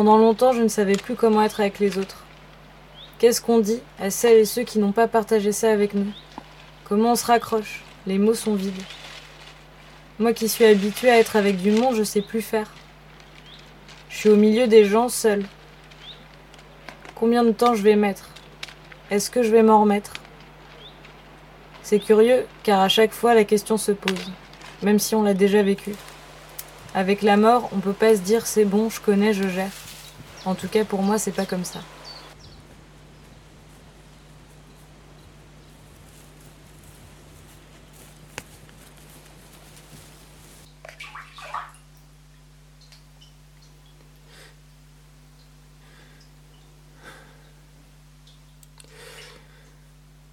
Pendant 0.00 0.16
longtemps, 0.16 0.54
je 0.54 0.62
ne 0.62 0.68
savais 0.68 0.94
plus 0.94 1.14
comment 1.14 1.42
être 1.42 1.60
avec 1.60 1.78
les 1.78 1.98
autres. 1.98 2.24
Qu'est-ce 3.18 3.42
qu'on 3.42 3.58
dit 3.58 3.82
à 3.98 4.08
celles 4.08 4.38
et 4.38 4.44
ceux 4.46 4.62
qui 4.62 4.78
n'ont 4.78 4.92
pas 4.92 5.08
partagé 5.08 5.52
ça 5.52 5.70
avec 5.70 5.92
nous? 5.92 6.06
Comment 6.84 7.12
on 7.12 7.16
se 7.16 7.26
raccroche? 7.26 7.82
Les 8.06 8.16
mots 8.16 8.32
sont 8.32 8.54
vides. 8.54 8.82
Moi 10.18 10.32
qui 10.32 10.48
suis 10.48 10.64
habituée 10.64 11.10
à 11.10 11.18
être 11.18 11.36
avec 11.36 11.58
du 11.58 11.70
monde, 11.70 11.96
je 11.96 12.02
sais 12.02 12.22
plus 12.22 12.40
faire. 12.40 12.70
Je 14.08 14.16
suis 14.16 14.30
au 14.30 14.36
milieu 14.36 14.66
des 14.68 14.86
gens 14.86 15.10
seul. 15.10 15.44
Combien 17.14 17.44
de 17.44 17.52
temps 17.52 17.74
je 17.74 17.82
vais 17.82 17.94
mettre? 17.94 18.30
Est-ce 19.10 19.30
que 19.30 19.42
je 19.42 19.50
vais 19.50 19.62
m'en 19.62 19.82
remettre? 19.82 20.14
C'est 21.82 22.00
curieux, 22.00 22.46
car 22.62 22.80
à 22.80 22.88
chaque 22.88 23.12
fois 23.12 23.34
la 23.34 23.44
question 23.44 23.76
se 23.76 23.92
pose, 23.92 24.32
même 24.82 24.98
si 24.98 25.14
on 25.14 25.22
l'a 25.22 25.34
déjà 25.34 25.62
vécu. 25.62 25.92
Avec 26.94 27.20
la 27.20 27.36
mort, 27.36 27.68
on 27.76 27.80
peut 27.80 27.92
pas 27.92 28.14
se 28.14 28.20
dire 28.20 28.46
c'est 28.46 28.64
bon, 28.64 28.88
je 28.88 28.98
connais, 28.98 29.34
je 29.34 29.46
gère. 29.46 29.68
En 30.46 30.54
tout 30.54 30.68
cas, 30.68 30.84
pour 30.84 31.02
moi, 31.02 31.18
c'est 31.18 31.32
pas 31.32 31.44
comme 31.44 31.64
ça. 31.64 31.80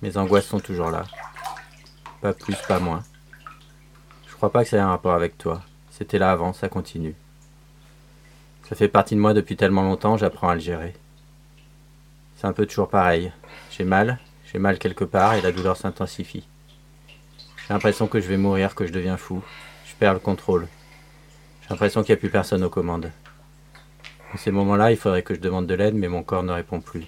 Mes 0.02 0.16
angoisses 0.16 0.46
sont 0.46 0.62
toujours 0.62 0.90
là. 0.90 1.04
Pas 2.22 2.32
plus, 2.32 2.56
pas 2.68 2.80
moins. 2.80 3.04
Je 4.26 4.36
crois 4.36 4.52
pas 4.52 4.64
que 4.64 4.70
ça 4.70 4.78
ait 4.78 4.80
un 4.80 4.88
rapport 4.88 5.14
avec 5.14 5.38
toi. 5.38 5.62
C'était 5.90 6.18
là 6.18 6.32
avant, 6.32 6.54
ça 6.54 6.70
continue. 6.70 7.16
Ça 8.68 8.76
fait 8.76 8.90
partie 8.90 9.16
de 9.16 9.22
moi 9.22 9.34
depuis 9.34 9.56
tellement 9.56 9.84
longtemps, 9.84 10.18
j'apprends 10.18 10.50
à 10.50 10.56
le 10.56 10.60
gérer. 10.60 10.94
C'est 12.36 12.48
un 12.48 12.54
peu 12.54 12.66
toujours 12.66 12.90
pareil. 12.90 13.32
J'ai 13.72 13.86
mal, 13.86 14.20
j'ai 14.52 14.60
mal 14.60 14.78
quelque 14.78 15.06
part 15.06 15.36
et 15.36 15.42
la 15.42 15.54
douleur 15.54 15.78
s'intensifie. 15.78 16.46
J'ai 17.58 17.74
l'impression 17.74 18.08
que 18.08 18.20
je 18.20 18.28
vais 18.28 18.36
mourir, 18.36 18.76
que 18.76 18.86
je 18.86 18.92
deviens 18.92 19.16
fou. 19.16 19.42
Je 19.86 19.96
perds 19.96 20.14
le 20.14 20.20
contrôle. 20.20 20.68
J'ai 21.62 21.70
l'impression 21.70 22.02
qu'il 22.04 22.14
n'y 22.14 22.18
a 22.18 22.20
plus 22.20 22.30
personne 22.30 22.64
aux 22.64 22.70
commandes. 22.70 23.10
Dans 24.34 24.38
ces 24.38 24.52
moments-là, 24.52 24.92
il 24.92 24.98
faudrait 24.98 25.24
que 25.24 25.34
je 25.34 25.40
demande 25.40 25.68
de 25.68 25.74
l'aide, 25.74 25.96
mais 25.96 26.10
mon 26.10 26.22
corps 26.22 26.44
ne 26.44 26.52
répond 26.52 26.82
plus. 26.82 27.06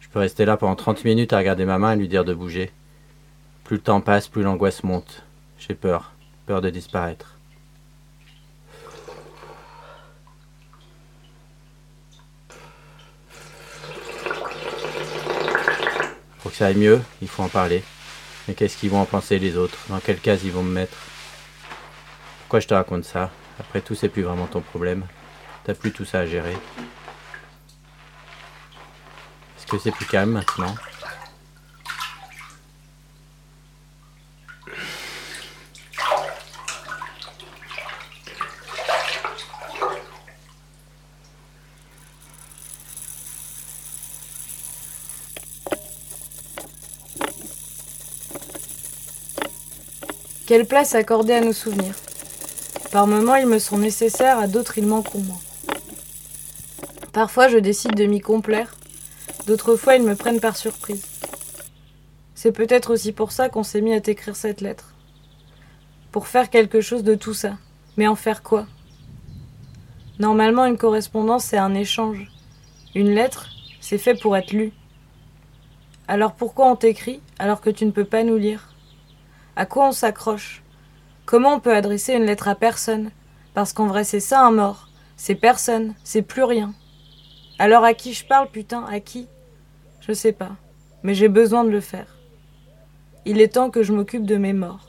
Je 0.00 0.08
peux 0.08 0.18
rester 0.18 0.46
là 0.46 0.56
pendant 0.56 0.76
30 0.76 1.04
minutes 1.04 1.34
à 1.34 1.38
regarder 1.38 1.66
ma 1.66 1.78
main 1.78 1.92
et 1.92 1.96
lui 1.96 2.08
dire 2.08 2.24
de 2.24 2.32
bouger. 2.32 2.70
Plus 3.64 3.76
le 3.76 3.82
temps 3.82 4.00
passe, 4.00 4.28
plus 4.28 4.42
l'angoisse 4.42 4.82
monte. 4.82 5.24
J'ai 5.58 5.74
peur, 5.74 6.12
peur 6.46 6.62
de 6.62 6.70
disparaître. 6.70 7.31
Que 16.52 16.58
ça 16.58 16.66
aille 16.66 16.76
mieux, 16.76 17.00
il 17.20 17.28
faut 17.28 17.42
en 17.42 17.48
parler. 17.48 17.82
Mais 18.46 18.54
qu'est-ce 18.54 18.76
qu'ils 18.76 18.90
vont 18.90 19.00
en 19.00 19.06
penser 19.06 19.38
les 19.38 19.56
autres? 19.56 19.78
Dans 19.88 19.98
quelle 20.00 20.20
case 20.20 20.44
ils 20.44 20.52
vont 20.52 20.62
me 20.62 20.72
mettre? 20.72 20.96
Pourquoi 22.42 22.60
je 22.60 22.68
te 22.68 22.74
raconte 22.74 23.04
ça? 23.04 23.30
Après 23.58 23.80
tout, 23.80 23.94
c'est 23.94 24.08
plus 24.08 24.22
vraiment 24.22 24.46
ton 24.46 24.60
problème. 24.60 25.04
T'as 25.64 25.74
plus 25.74 25.92
tout 25.92 26.04
ça 26.04 26.20
à 26.20 26.26
gérer. 26.26 26.56
Est-ce 29.56 29.66
que 29.66 29.78
c'est 29.78 29.92
plus 29.92 30.06
calme 30.06 30.32
maintenant? 30.32 30.74
Quelle 50.52 50.66
place 50.66 50.94
accorder 50.94 51.32
à 51.32 51.40
nos 51.40 51.54
souvenirs? 51.54 51.94
Par 52.90 53.06
moments, 53.06 53.36
ils 53.36 53.46
me 53.46 53.58
sont 53.58 53.78
nécessaires, 53.78 54.38
à 54.38 54.46
d'autres, 54.46 54.76
ils 54.76 54.86
m'encombrent. 54.86 55.40
Parfois, 57.14 57.48
je 57.48 57.56
décide 57.56 57.94
de 57.94 58.04
m'y 58.04 58.20
complaire, 58.20 58.76
d'autres 59.46 59.76
fois, 59.76 59.96
ils 59.96 60.02
me 60.02 60.14
prennent 60.14 60.40
par 60.40 60.58
surprise. 60.58 61.06
C'est 62.34 62.52
peut-être 62.52 62.92
aussi 62.92 63.12
pour 63.12 63.32
ça 63.32 63.48
qu'on 63.48 63.62
s'est 63.62 63.80
mis 63.80 63.94
à 63.94 64.02
t'écrire 64.02 64.36
cette 64.36 64.60
lettre. 64.60 64.92
Pour 66.10 66.26
faire 66.26 66.50
quelque 66.50 66.82
chose 66.82 67.02
de 67.02 67.14
tout 67.14 67.32
ça. 67.32 67.56
Mais 67.96 68.06
en 68.06 68.14
faire 68.14 68.42
quoi? 68.42 68.66
Normalement, 70.18 70.66
une 70.66 70.76
correspondance, 70.76 71.44
c'est 71.44 71.56
un 71.56 71.72
échange. 71.72 72.30
Une 72.94 73.14
lettre, 73.14 73.48
c'est 73.80 73.96
fait 73.96 74.20
pour 74.20 74.36
être 74.36 74.52
lu. 74.52 74.74
Alors 76.08 76.34
pourquoi 76.34 76.70
on 76.70 76.76
t'écrit 76.76 77.22
alors 77.38 77.62
que 77.62 77.70
tu 77.70 77.86
ne 77.86 77.90
peux 77.90 78.04
pas 78.04 78.22
nous 78.22 78.36
lire? 78.36 78.71
À 79.54 79.66
quoi 79.66 79.88
on 79.88 79.92
s'accroche? 79.92 80.62
Comment 81.26 81.54
on 81.54 81.60
peut 81.60 81.74
adresser 81.74 82.14
une 82.14 82.24
lettre 82.24 82.48
à 82.48 82.54
personne? 82.54 83.10
Parce 83.52 83.72
qu'en 83.72 83.86
vrai, 83.86 84.02
c'est 84.04 84.20
ça 84.20 84.40
un 84.44 84.50
mort. 84.50 84.88
C'est 85.16 85.34
personne, 85.34 85.94
c'est 86.04 86.22
plus 86.22 86.42
rien. 86.42 86.74
Alors 87.58 87.84
à 87.84 87.92
qui 87.92 88.14
je 88.14 88.24
parle, 88.24 88.48
putain? 88.48 88.84
À 88.86 88.98
qui? 88.98 89.28
Je 90.00 90.12
sais 90.12 90.32
pas. 90.32 90.52
Mais 91.02 91.14
j'ai 91.14 91.28
besoin 91.28 91.64
de 91.64 91.70
le 91.70 91.80
faire. 91.80 92.16
Il 93.24 93.40
est 93.40 93.54
temps 93.54 93.70
que 93.70 93.82
je 93.82 93.92
m'occupe 93.92 94.24
de 94.24 94.36
mes 94.36 94.54
morts. 94.54 94.88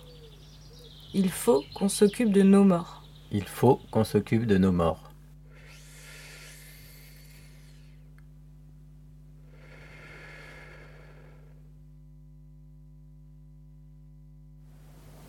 Il 1.13 1.29
faut 1.29 1.63
qu'on 1.75 1.89
s'occupe 1.89 2.31
de 2.31 2.41
nos 2.41 2.63
morts. 2.63 3.03
Il 3.31 3.43
faut 3.43 3.79
qu'on 3.91 4.03
s'occupe 4.03 4.47
de 4.47 4.57
nos 4.57 4.71
morts. 4.71 5.02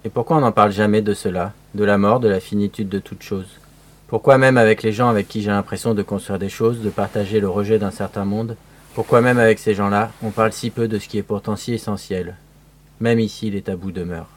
Et 0.06 0.10
pourquoi 0.10 0.36
on 0.36 0.40
n'en 0.40 0.52
parle 0.52 0.70
jamais 0.70 1.00
de 1.00 1.14
cela, 1.14 1.54
de 1.74 1.82
la 1.82 1.96
mort, 1.96 2.20
de 2.20 2.28
la 2.28 2.40
finitude 2.40 2.90
de 2.90 2.98
toute 2.98 3.22
chose 3.22 3.48
Pourquoi 4.06 4.36
même 4.36 4.58
avec 4.58 4.82
les 4.82 4.92
gens 4.92 5.08
avec 5.08 5.28
qui 5.28 5.40
j'ai 5.40 5.50
l'impression 5.50 5.94
de 5.94 6.02
construire 6.02 6.38
des 6.38 6.50
choses, 6.50 6.82
de 6.82 6.90
partager 6.90 7.40
le 7.40 7.48
rejet 7.48 7.78
d'un 7.78 7.90
certain 7.90 8.26
monde, 8.26 8.56
pourquoi 8.94 9.22
même 9.22 9.38
avec 9.38 9.58
ces 9.58 9.74
gens-là, 9.74 10.10
on 10.22 10.30
parle 10.30 10.52
si 10.52 10.68
peu 10.68 10.88
de 10.88 10.98
ce 10.98 11.08
qui 11.08 11.16
est 11.16 11.22
pourtant 11.22 11.56
si 11.56 11.72
essentiel 11.72 12.36
Même 13.00 13.18
ici, 13.18 13.50
les 13.50 13.62
tabous 13.62 13.92
demeurent. 13.92 14.28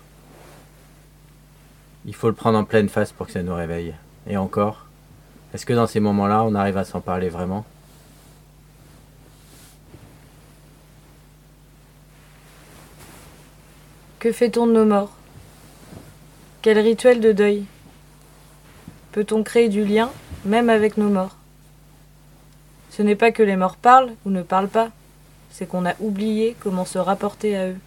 Il 2.06 2.16
faut 2.16 2.30
le 2.30 2.34
prendre 2.34 2.58
en 2.58 2.64
pleine 2.64 2.88
face 2.88 3.12
pour 3.12 3.28
que 3.28 3.34
ça 3.34 3.44
nous 3.44 3.54
réveille. 3.54 3.94
Et 4.26 4.38
encore, 4.38 4.86
est-ce 5.54 5.66
que 5.66 5.74
dans 5.74 5.86
ces 5.86 6.00
moments-là, 6.00 6.44
on 6.46 6.56
arrive 6.56 6.78
à 6.78 6.86
s'en 6.86 7.02
parler 7.02 7.28
vraiment? 7.28 7.66
Que 14.20 14.32
fait-on 14.32 14.66
de 14.66 14.72
nos 14.72 14.86
morts? 14.86 15.12
Quel 16.68 16.80
rituel 16.80 17.22
de 17.22 17.32
deuil 17.32 17.64
Peut-on 19.14 19.42
créer 19.42 19.70
du 19.70 19.86
lien, 19.86 20.12
même 20.44 20.70
avec 20.70 20.98
nos 20.98 21.08
morts? 21.08 21.38
Ce 22.90 23.02
n'est 23.02 23.16
pas 23.16 23.32
que 23.32 23.42
les 23.42 23.56
morts 23.56 23.78
parlent 23.78 24.12
ou 24.26 24.32
ne 24.32 24.42
parlent 24.42 24.68
pas, 24.68 24.90
c'est 25.50 25.66
qu'on 25.66 25.86
a 25.86 25.94
oublié 26.02 26.58
comment 26.60 26.84
se 26.84 26.98
rapporter 26.98 27.56
à 27.56 27.70
eux. 27.70 27.78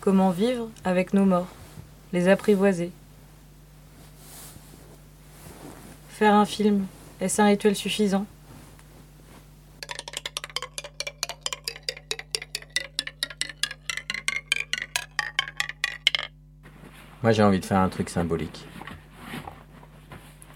Comment 0.00 0.30
vivre 0.30 0.68
avec 0.82 1.14
nos 1.14 1.24
morts, 1.24 1.46
les 2.12 2.26
apprivoiser. 2.26 2.90
Faire 6.08 6.34
un 6.34 6.46
film, 6.46 6.84
est-ce 7.20 7.40
un 7.40 7.46
rituel 7.46 7.76
suffisant? 7.76 8.26
Moi 17.22 17.32
j'ai 17.32 17.42
envie 17.42 17.60
de 17.60 17.64
faire 17.64 17.80
un 17.80 17.88
truc 17.88 18.08
symbolique. 18.08 18.66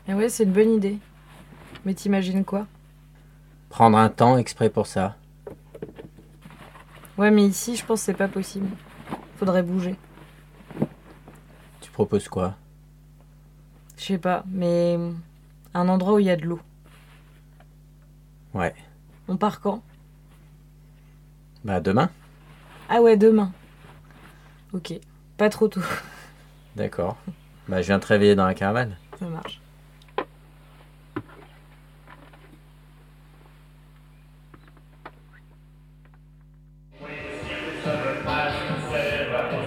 Eh 0.09 0.15
ouais, 0.15 0.29
c'est 0.29 0.45
une 0.45 0.53
bonne 0.53 0.73
idée. 0.73 0.99
Mais 1.85 1.95
t'imagines 1.95 2.45
quoi? 2.45 2.67
Prendre 3.69 3.99
un 3.99 4.09
temps 4.09 4.37
exprès 4.37 4.69
pour 4.71 4.87
ça. 4.87 5.17
Ouais, 7.19 7.31
mais 7.31 7.47
ici, 7.47 7.77
je 7.77 7.85
pense 7.85 8.01
que 8.01 8.07
c'est 8.07 8.15
pas 8.15 8.29
possible. 8.29 8.69
Faudrait 9.37 9.63
bouger. 9.63 9.97
Tu 11.81 11.91
proposes 11.91 12.29
quoi? 12.29 12.57
Je 13.97 14.05
sais 14.05 14.19
pas, 14.19 14.45
mais 14.49 14.99
un 15.75 15.89
endroit 15.89 16.15
où 16.15 16.19
il 16.19 16.27
y 16.27 16.31
a 16.31 16.37
de 16.37 16.45
l'eau. 16.45 16.61
Ouais. 18.55 18.75
On 19.29 19.37
part 19.37 19.61
quand? 19.61 19.83
Bah 21.65 21.81
demain 21.81 22.11
Ah 22.89 23.01
ouais, 23.01 23.17
demain. 23.17 23.53
Ok, 24.73 24.95
pas 25.37 25.49
trop 25.49 25.69
tôt. 25.69 25.81
D'accord. 26.77 27.17
Bah 27.69 27.83
je 27.83 27.87
viens 27.87 27.99
te 27.99 28.07
réveiller 28.07 28.35
dans 28.35 28.47
la 28.47 28.55
caravane. 28.55 28.97
Ça 29.19 29.27
marche. 29.27 29.61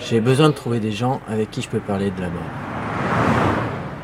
J'ai 0.08 0.22
besoin 0.22 0.50
de 0.50 0.54
trouver 0.54 0.80
des 0.80 0.92
gens 0.92 1.20
avec 1.28 1.50
qui 1.50 1.62
je 1.64 1.70
peux 1.70 1.80
parler 1.80 2.12
de 2.12 2.22
la 2.22 2.30
mort. 2.30 2.44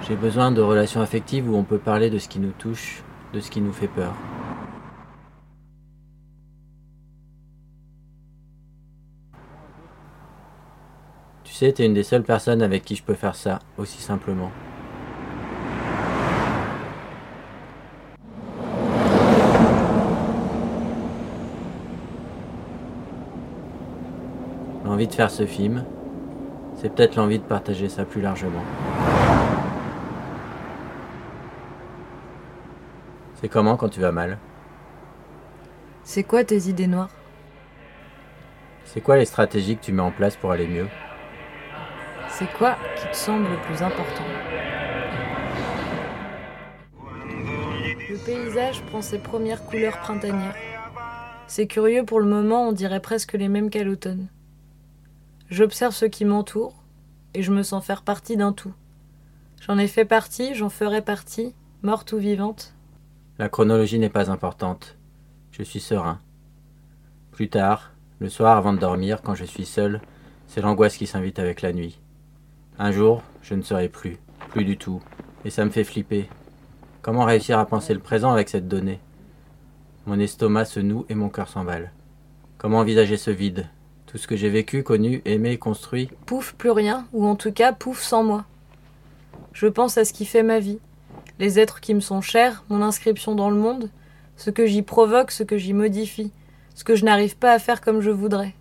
J'ai 0.08 0.16
besoin 0.16 0.52
de 0.52 0.62
relations 0.62 1.00
affectives 1.00 1.48
où 1.48 1.56
on 1.56 1.64
peut 1.64 1.78
parler 1.78 2.10
de 2.10 2.18
ce 2.18 2.28
qui 2.28 2.40
nous 2.40 2.52
touche, 2.52 3.04
de 3.34 3.40
ce 3.40 3.52
qui 3.52 3.62
nous 3.62 3.72
fait 3.72 3.88
peur. 3.88 4.14
Sais, 11.66 11.74
t'es 11.74 11.86
une 11.86 11.94
des 11.94 12.02
seules 12.02 12.24
personnes 12.24 12.64
avec 12.64 12.84
qui 12.84 12.96
je 12.96 13.04
peux 13.04 13.14
faire 13.14 13.36
ça, 13.36 13.60
aussi 13.78 14.02
simplement. 14.02 14.52
L'envie 24.84 25.08
de 25.08 25.14
faire 25.14 25.30
ce 25.30 25.46
film, 25.46 25.86
c'est 26.78 26.94
peut-être 26.94 27.16
l'envie 27.16 27.38
de 27.38 27.44
partager 27.44 27.90
ça 27.90 28.06
plus 28.06 28.22
largement. 28.22 28.64
C'est 33.36 33.50
comment 33.50 33.78
quand 33.78 33.90
tu 33.90 34.00
vas 34.00 34.12
mal? 34.12 34.40
C'est 36.04 36.24
quoi 36.24 36.44
tes 36.44 36.70
idées 36.70 36.88
noires? 36.88 37.12
C'est 38.86 39.02
quoi 39.02 39.18
les 39.18 39.26
stratégies 39.26 39.78
que 39.78 39.84
tu 39.84 39.92
mets 39.92 40.02
en 40.02 40.12
place 40.12 40.36
pour 40.36 40.52
aller 40.52 40.68
mieux? 40.68 40.88
C'est 42.34 42.52
quoi 42.54 42.78
qui 42.96 43.08
te 43.08 43.16
semble 43.16 43.50
le 43.50 43.58
plus 43.58 43.84
important 43.84 44.24
Le 48.10 48.26
paysage 48.26 48.82
prend 48.84 49.02
ses 49.02 49.20
premières 49.20 49.66
couleurs 49.66 50.00
printanières. 50.00 50.56
C'est 51.48 51.68
curieux 51.68 52.06
pour 52.06 52.22
le 52.22 52.26
moment, 52.30 52.70
on 52.70 52.72
dirait 52.72 53.02
presque 53.02 53.34
les 53.34 53.50
mêmes 53.50 53.70
qu'à 53.70 53.84
l'automne. 53.84 54.28
J'observe 55.50 55.94
ce 55.94 56.06
qui 56.06 56.24
m'entoure 56.24 56.82
et 57.34 57.44
je 57.44 57.52
me 57.52 57.64
sens 57.64 57.86
faire 57.86 58.02
partie 58.02 58.38
d'un 58.38 58.54
tout. 58.54 58.74
J'en 59.60 59.78
ai 59.78 59.88
fait 59.88 60.06
partie, 60.06 60.56
j'en 60.56 60.70
ferai 60.70 61.02
partie, 61.02 61.54
morte 61.84 62.14
ou 62.14 62.18
vivante. 62.18 62.74
La 63.40 63.50
chronologie 63.50 64.00
n'est 64.00 64.10
pas 64.10 64.32
importante. 64.32 64.98
Je 65.52 65.64
suis 65.64 65.82
serein. 65.82 66.20
Plus 67.32 67.50
tard, 67.50 67.92
le 68.20 68.30
soir 68.30 68.58
avant 68.58 68.72
de 68.72 68.80
dormir, 68.80 69.22
quand 69.22 69.36
je 69.36 69.46
suis 69.46 69.66
seul, 69.66 70.00
c'est 70.48 70.62
l'angoisse 70.62 70.96
qui 70.96 71.08
s'invite 71.08 71.38
avec 71.38 71.62
la 71.62 71.74
nuit. 71.74 72.00
Un 72.80 72.92
jour, 72.92 73.22
je 73.44 73.54
ne 73.54 73.62
serai 73.62 73.90
plus, 73.90 74.18
plus 74.50 74.66
du 74.66 74.78
tout, 74.78 75.02
et 75.46 75.50
ça 75.50 75.66
me 75.66 75.70
fait 75.70 75.84
flipper. 75.84 76.30
Comment 77.02 77.26
réussir 77.26 77.60
à 77.60 77.66
penser 77.66 77.94
le 77.94 78.00
présent 78.00 78.32
avec 78.32 78.50
cette 78.50 78.68
donnée? 78.68 79.00
Mon 80.06 80.20
estomac 80.20 80.66
se 80.66 80.80
noue 80.80 81.06
et 81.10 81.16
mon 81.16 81.30
cœur 81.30 81.48
s'emballe. 81.48 81.92
Comment 82.58 82.80
envisager 82.80 83.18
ce 83.18 83.32
vide? 83.32 83.68
Tout 84.08 84.18
ce 84.18 84.28
que 84.28 84.36
j'ai 84.36 84.50
vécu, 84.50 84.84
connu, 84.84 85.22
aimé, 85.26 85.58
construit 85.58 86.10
Pouf, 86.26 86.54
plus 86.54 86.72
rien, 86.72 87.06
ou 87.14 87.26
en 87.26 87.36
tout 87.36 87.52
cas 87.52 87.72
pouf 87.72 88.02
sans 88.02 88.24
moi. 88.24 88.46
Je 89.54 89.68
pense 89.68 89.98
à 89.98 90.06
ce 90.06 90.14
qui 90.14 90.26
fait 90.26 90.44
ma 90.44 90.60
vie, 90.60 90.80
les 91.40 91.60
êtres 91.60 91.82
qui 91.82 91.94
me 91.94 92.00
sont 92.00 92.22
chers, 92.22 92.64
mon 92.70 92.82
inscription 92.82 93.36
dans 93.36 93.50
le 93.50 93.58
monde, 93.58 93.90
ce 94.38 94.50
que 94.50 94.66
j'y 94.66 94.82
provoque, 94.82 95.32
ce 95.32 95.44
que 95.44 95.58
j'y 95.58 95.74
modifie, 95.74 96.32
ce 96.76 96.84
que 96.84 96.96
je 96.96 97.06
n'arrive 97.06 97.38
pas 97.38 97.52
à 97.52 97.60
faire 97.60 97.82
comme 97.82 98.02
je 98.02 98.12
voudrais. 98.12 98.56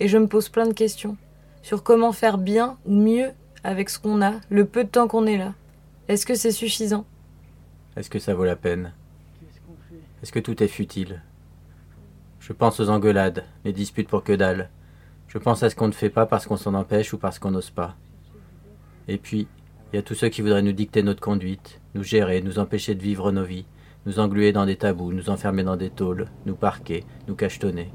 Et 0.00 0.08
je 0.08 0.18
me 0.18 0.26
pose 0.26 0.48
plein 0.48 0.66
de 0.66 0.72
questions 0.72 1.16
sur 1.62 1.82
comment 1.82 2.12
faire 2.12 2.38
bien 2.38 2.76
ou 2.86 2.94
mieux 2.94 3.30
avec 3.64 3.90
ce 3.90 3.98
qu'on 3.98 4.22
a, 4.22 4.34
le 4.50 4.64
peu 4.64 4.84
de 4.84 4.88
temps 4.88 5.08
qu'on 5.08 5.26
est 5.26 5.38
là. 5.38 5.54
Est-ce 6.08 6.26
que 6.26 6.34
c'est 6.34 6.52
suffisant? 6.52 7.04
Est-ce 7.96 8.10
que 8.10 8.18
ça 8.18 8.34
vaut 8.34 8.44
la 8.44 8.56
peine? 8.56 8.92
Est-ce 10.22 10.32
que 10.32 10.40
tout 10.40 10.62
est 10.62 10.68
futile? 10.68 11.22
Je 12.40 12.52
pense 12.52 12.80
aux 12.80 12.90
engueulades, 12.90 13.44
les 13.64 13.72
disputes 13.72 14.08
pour 14.08 14.24
que 14.24 14.32
dalle. 14.32 14.70
Je 15.28 15.38
pense 15.38 15.62
à 15.62 15.70
ce 15.70 15.76
qu'on 15.76 15.86
ne 15.86 15.92
fait 15.92 16.10
pas 16.10 16.26
parce 16.26 16.46
qu'on 16.46 16.56
s'en 16.56 16.74
empêche 16.74 17.12
ou 17.12 17.18
parce 17.18 17.38
qu'on 17.38 17.52
n'ose 17.52 17.70
pas. 17.70 17.96
Et 19.08 19.18
puis, 19.18 19.46
il 19.92 19.96
y 19.96 19.98
a 19.98 20.02
tous 20.02 20.14
ceux 20.14 20.28
qui 20.28 20.42
voudraient 20.42 20.62
nous 20.62 20.72
dicter 20.72 21.02
notre 21.02 21.20
conduite, 21.20 21.80
nous 21.94 22.02
gérer, 22.02 22.40
nous 22.42 22.58
empêcher 22.58 22.94
de 22.94 23.02
vivre 23.02 23.30
nos 23.30 23.44
vies, 23.44 23.66
nous 24.06 24.18
engluer 24.18 24.52
dans 24.52 24.66
des 24.66 24.76
tabous, 24.76 25.12
nous 25.12 25.30
enfermer 25.30 25.62
dans 25.62 25.76
des 25.76 25.90
tôles, 25.90 26.26
nous 26.46 26.54
parquer, 26.54 27.04
nous 27.28 27.34
cachetonner. 27.34 27.90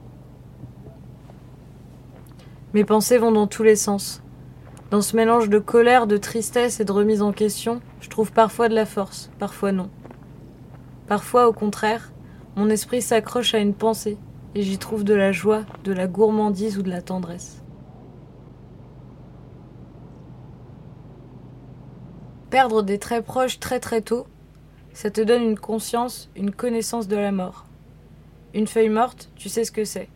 Mes 2.74 2.86
pensées 2.86 3.18
vont 3.18 3.32
dans 3.32 3.48
tous 3.48 3.64
les 3.64 3.76
sens. 3.76 4.22
Dans 4.90 5.02
ce 5.02 5.18
mélange 5.18 5.50
de 5.50 5.60
colère, 5.60 6.08
de 6.08 6.16
tristesse 6.16 6.80
et 6.80 6.86
de 6.86 6.92
remise 6.94 7.22
en 7.22 7.34
question, 7.34 7.82
je 8.00 8.08
trouve 8.08 8.32
parfois 8.32 8.70
de 8.70 8.76
la 8.76 8.86
force, 8.86 9.30
parfois 9.38 9.74
non. 9.74 9.90
Parfois, 11.08 11.50
au 11.50 11.54
contraire, 11.54 12.14
mon 12.56 12.70
esprit 12.70 13.02
s'accroche 13.02 13.54
à 13.54 13.60
une 13.60 13.74
pensée 13.74 14.18
et 14.56 14.62
j'y 14.62 14.78
trouve 14.78 15.04
de 15.04 15.14
la 15.14 15.34
joie, 15.34 15.64
de 15.84 15.92
la 15.92 16.08
gourmandise 16.08 16.78
ou 16.78 16.84
de 16.84 16.90
la 16.90 17.02
tendresse. 17.02 17.62
Perdre 22.50 22.82
des 22.82 22.98
très 22.98 23.22
proches 23.22 23.60
très 23.60 23.82
très 23.82 24.02
tôt, 24.02 24.26
ça 24.94 25.12
te 25.12 25.20
donne 25.20 25.44
une 25.44 25.60
conscience, 25.60 26.30
une 26.38 26.52
connaissance 26.52 27.10
de 27.10 27.18
la 27.18 27.34
mort. 27.34 27.66
Une 28.54 28.68
feuille 28.68 28.88
morte, 28.88 29.30
tu 29.36 29.50
sais 29.50 29.66
ce 29.66 29.72
que 29.74 29.84
c'est. 29.84 30.08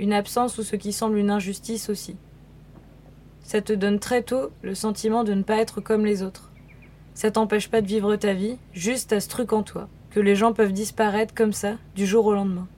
Une 0.00 0.12
absence 0.12 0.58
ou 0.58 0.64
ce 0.64 0.74
qui 0.74 0.92
semble 0.92 1.18
une 1.18 1.30
injustice 1.30 1.88
aussi. 1.88 2.16
Ça 3.48 3.62
te 3.62 3.72
donne 3.72 3.98
très 3.98 4.20
tôt 4.20 4.50
le 4.60 4.74
sentiment 4.74 5.24
de 5.24 5.32
ne 5.32 5.42
pas 5.42 5.56
être 5.56 5.80
comme 5.80 6.04
les 6.04 6.22
autres. 6.22 6.50
Ça 7.14 7.30
t'empêche 7.30 7.70
pas 7.70 7.80
de 7.80 7.86
vivre 7.86 8.14
ta 8.16 8.34
vie, 8.34 8.58
juste 8.74 9.10
à 9.14 9.20
ce 9.20 9.28
truc 9.30 9.54
en 9.54 9.62
toi, 9.62 9.88
que 10.10 10.20
les 10.20 10.36
gens 10.36 10.52
peuvent 10.52 10.74
disparaître 10.74 11.32
comme 11.34 11.54
ça, 11.54 11.78
du 11.94 12.04
jour 12.04 12.26
au 12.26 12.34
lendemain. 12.34 12.68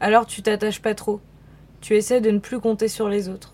Alors 0.00 0.26
tu 0.26 0.42
t'attaches 0.42 0.82
pas 0.82 0.96
trop. 0.96 1.20
Tu 1.80 1.94
essaies 1.94 2.20
de 2.20 2.32
ne 2.32 2.40
plus 2.40 2.58
compter 2.58 2.88
sur 2.88 3.08
les 3.08 3.28
autres. 3.28 3.52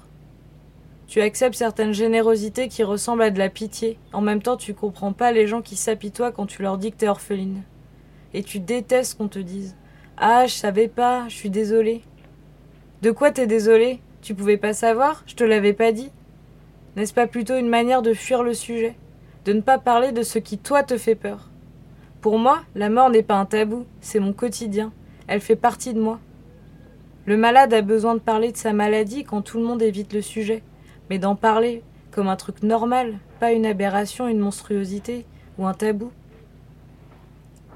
Tu 1.07 1.21
acceptes 1.21 1.55
certaines 1.55 1.93
générosités 1.93 2.69
qui 2.69 2.83
ressemblent 2.83 3.21
à 3.21 3.31
de 3.31 3.39
la 3.39 3.51
pitié. 3.51 3.99
En 4.15 4.23
même 4.23 4.41
temps, 4.41 4.57
tu 4.57 4.73
comprends 4.73 5.13
pas 5.13 5.33
les 5.33 5.47
gens 5.47 5.61
qui 5.61 5.77
s'apitoient 5.77 6.33
quand 6.33 6.47
tu 6.47 6.63
leur 6.63 6.79
dis 6.79 6.93
que 6.93 6.97
t'es 6.97 7.09
orpheline. 7.09 7.63
Et 8.33 8.43
tu 8.43 8.59
détestes 8.59 9.19
qu'on 9.19 9.29
te 9.29 9.39
dise 9.39 9.77
Ah, 10.17 10.47
je 10.47 10.55
savais 10.55 10.89
pas, 10.89 11.29
je 11.29 11.35
suis 11.35 11.51
désolée. 11.51 12.01
De 13.03 13.11
quoi 13.11 13.33
t'es 13.33 13.47
désolée? 13.47 14.01
Tu 14.27 14.35
pouvais 14.35 14.57
pas 14.57 14.73
savoir 14.73 15.23
Je 15.29 15.37
te 15.37 15.45
l'avais 15.45 15.73
pas 15.73 15.93
dit 15.93 16.11
N'est-ce 16.97 17.15
pas 17.15 17.29
plutôt 17.29 17.55
une 17.55 17.69
manière 17.69 18.03
de 18.03 18.13
fuir 18.13 18.43
le 18.43 18.55
sujet 18.55 18.97
De 19.45 19.53
ne 19.53 19.61
pas 19.61 19.79
parler 19.79 20.11
de 20.11 20.25
ce 20.25 20.41
qui 20.41 20.59
toi 20.59 20.83
te 20.83 20.99
fait 20.99 21.15
peur? 21.15 21.49
Pour 22.21 22.37
moi, 22.41 22.63
la 22.75 22.89
mort 22.89 23.09
n'est 23.09 23.23
pas 23.23 23.37
un 23.37 23.45
tabou, 23.45 23.87
c'est 24.01 24.19
mon 24.19 24.33
quotidien. 24.33 24.93
Elle 25.29 25.41
fait 25.41 25.55
partie 25.55 25.95
de 25.95 26.01
moi. 26.01 26.19
Le 27.25 27.37
malade 27.37 27.73
a 27.73 27.83
besoin 27.83 28.15
de 28.17 28.21
parler 28.21 28.51
de 28.51 28.57
sa 28.57 28.73
maladie 28.73 29.23
quand 29.23 29.43
tout 29.43 29.59
le 29.59 29.65
monde 29.65 29.81
évite 29.81 30.13
le 30.13 30.23
sujet 30.23 30.65
mais 31.09 31.21
d'en 31.21 31.37
parler 31.37 31.85
comme 32.11 32.27
un 32.27 32.35
truc 32.35 32.65
normal, 32.65 33.21
pas 33.39 33.53
une 33.53 33.65
aberration, 33.65 34.27
une 34.27 34.41
monstruosité 34.41 35.25
ou 35.57 35.69
un 35.69 35.75
tabou. 35.75 36.11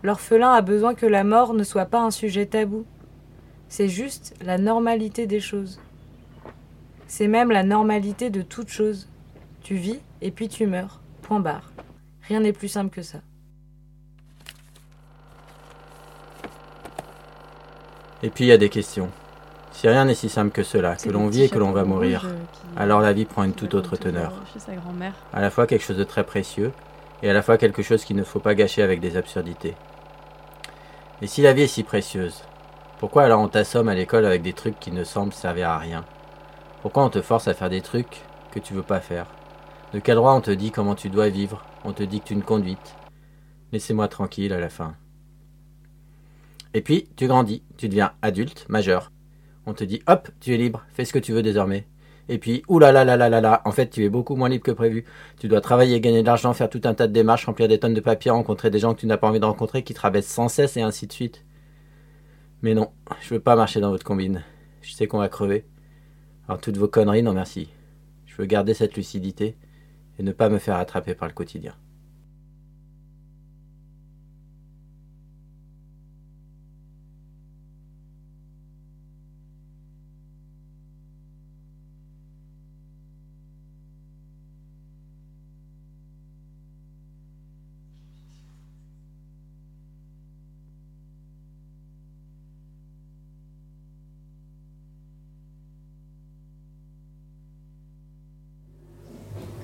L'orphelin 0.02 0.50
a 0.50 0.62
besoin 0.62 0.94
que 0.94 1.06
la 1.06 1.22
mort 1.22 1.54
ne 1.54 1.62
soit 1.62 1.86
pas 1.86 2.00
un 2.00 2.10
sujet 2.10 2.46
tabou. 2.46 2.86
C'est 3.68 3.86
juste 3.86 4.34
la 4.42 4.58
normalité 4.58 5.28
des 5.28 5.38
choses. 5.38 5.78
C'est 7.10 7.26
même 7.26 7.50
la 7.50 7.64
normalité 7.64 8.30
de 8.30 8.40
toute 8.40 8.68
chose. 8.68 9.08
Tu 9.62 9.74
vis 9.74 9.98
et 10.22 10.30
puis 10.30 10.48
tu 10.48 10.68
meurs. 10.68 11.00
Point 11.22 11.40
barre. 11.40 11.72
Rien 12.22 12.38
n'est 12.38 12.52
plus 12.52 12.68
simple 12.68 12.94
que 12.94 13.02
ça. 13.02 13.18
Et 18.22 18.30
puis 18.30 18.44
il 18.44 18.46
y 18.46 18.52
a 18.52 18.58
des 18.58 18.68
questions. 18.68 19.10
Si 19.72 19.88
rien 19.88 20.04
n'est 20.04 20.14
si 20.14 20.28
simple 20.28 20.52
que 20.52 20.62
cela, 20.62 20.94
que 20.94 21.10
l'on 21.10 21.26
vit 21.26 21.42
et 21.42 21.48
que 21.48 21.58
l'on 21.58 21.72
va 21.72 21.82
mourir, 21.82 22.28
alors 22.76 23.00
la 23.00 23.12
vie 23.12 23.24
prend 23.24 23.42
une 23.42 23.54
toute 23.54 23.74
autre 23.74 23.96
teneur. 23.96 24.32
À 25.32 25.40
la 25.40 25.50
fois 25.50 25.66
quelque 25.66 25.84
chose 25.84 25.98
de 25.98 26.04
très 26.04 26.22
précieux 26.22 26.72
et 27.24 27.30
à 27.30 27.32
la 27.32 27.42
fois 27.42 27.58
quelque 27.58 27.82
chose 27.82 28.04
qu'il 28.04 28.14
ne 28.14 28.24
faut 28.24 28.38
pas 28.38 28.54
gâcher 28.54 28.82
avec 28.82 29.00
des 29.00 29.16
absurdités. 29.16 29.74
Et 31.22 31.26
si 31.26 31.42
la 31.42 31.54
vie 31.54 31.62
est 31.62 31.66
si 31.66 31.82
précieuse, 31.82 32.44
pourquoi 33.00 33.24
alors 33.24 33.40
on 33.40 33.48
t'assomme 33.48 33.88
à 33.88 33.96
l'école 33.96 34.26
avec 34.26 34.42
des 34.42 34.52
trucs 34.52 34.78
qui 34.78 34.92
ne 34.92 35.02
semblent 35.02 35.32
servir 35.32 35.70
à 35.70 35.78
rien? 35.78 36.04
Pourquoi 36.82 37.04
on 37.04 37.10
te 37.10 37.20
force 37.20 37.46
à 37.46 37.52
faire 37.52 37.68
des 37.68 37.82
trucs 37.82 38.22
que 38.52 38.58
tu 38.58 38.72
veux 38.72 38.82
pas 38.82 39.00
faire? 39.00 39.26
De 39.92 39.98
quel 39.98 40.16
droit 40.16 40.32
on 40.32 40.40
te 40.40 40.50
dit 40.50 40.70
comment 40.70 40.94
tu 40.94 41.10
dois 41.10 41.28
vivre? 41.28 41.62
On 41.84 41.92
te 41.92 42.02
dicte 42.02 42.30
une 42.30 42.42
conduite 42.42 42.96
Laissez-moi 43.72 44.08
tranquille 44.08 44.52
à 44.54 44.60
la 44.60 44.70
fin. 44.70 44.96
Et 46.72 46.80
puis, 46.80 47.08
tu 47.16 47.26
grandis, 47.26 47.62
tu 47.76 47.88
deviens 47.88 48.12
adulte, 48.22 48.64
majeur. 48.68 49.12
On 49.66 49.74
te 49.74 49.84
dit, 49.84 50.02
hop, 50.06 50.30
tu 50.40 50.54
es 50.54 50.56
libre, 50.56 50.86
fais 50.92 51.04
ce 51.04 51.12
que 51.12 51.18
tu 51.18 51.32
veux 51.32 51.42
désormais. 51.42 51.86
Et 52.30 52.38
puis, 52.38 52.62
oulala, 52.66 53.04
là 53.04 53.16
là 53.16 53.28
là 53.28 53.60
en 53.64 53.72
fait, 53.72 53.90
tu 53.90 54.04
es 54.04 54.08
beaucoup 54.08 54.34
moins 54.34 54.48
libre 54.48 54.64
que 54.64 54.70
prévu. 54.70 55.04
Tu 55.38 55.48
dois 55.48 55.60
travailler, 55.60 56.00
gagner 56.00 56.22
de 56.22 56.26
l'argent, 56.26 56.54
faire 56.54 56.70
tout 56.70 56.80
un 56.84 56.94
tas 56.94 57.08
de 57.08 57.12
démarches, 57.12 57.44
remplir 57.44 57.68
des 57.68 57.78
tonnes 57.78 57.94
de 57.94 58.00
papiers, 58.00 58.30
rencontrer 58.30 58.70
des 58.70 58.78
gens 58.78 58.94
que 58.94 59.00
tu 59.00 59.06
n'as 59.06 59.18
pas 59.18 59.28
envie 59.28 59.40
de 59.40 59.44
rencontrer, 59.44 59.82
qui 59.82 59.92
te 59.92 60.00
rabaissent 60.00 60.32
sans 60.32 60.48
cesse 60.48 60.78
et 60.78 60.82
ainsi 60.82 61.06
de 61.06 61.12
suite. 61.12 61.44
Mais 62.62 62.72
non, 62.72 62.90
je 63.20 63.34
veux 63.34 63.40
pas 63.40 63.56
marcher 63.56 63.80
dans 63.80 63.90
votre 63.90 64.04
combine. 64.04 64.42
Je 64.80 64.92
sais 64.92 65.06
qu'on 65.06 65.18
va 65.18 65.28
crever. 65.28 65.66
Alors 66.50 66.60
toutes 66.60 66.78
vos 66.78 66.88
conneries, 66.88 67.22
non 67.22 67.32
merci. 67.32 67.68
Je 68.26 68.34
veux 68.34 68.44
garder 68.44 68.74
cette 68.74 68.96
lucidité 68.96 69.56
et 70.18 70.24
ne 70.24 70.32
pas 70.32 70.48
me 70.48 70.58
faire 70.58 70.74
attraper 70.78 71.14
par 71.14 71.28
le 71.28 71.32
quotidien. 71.32 71.76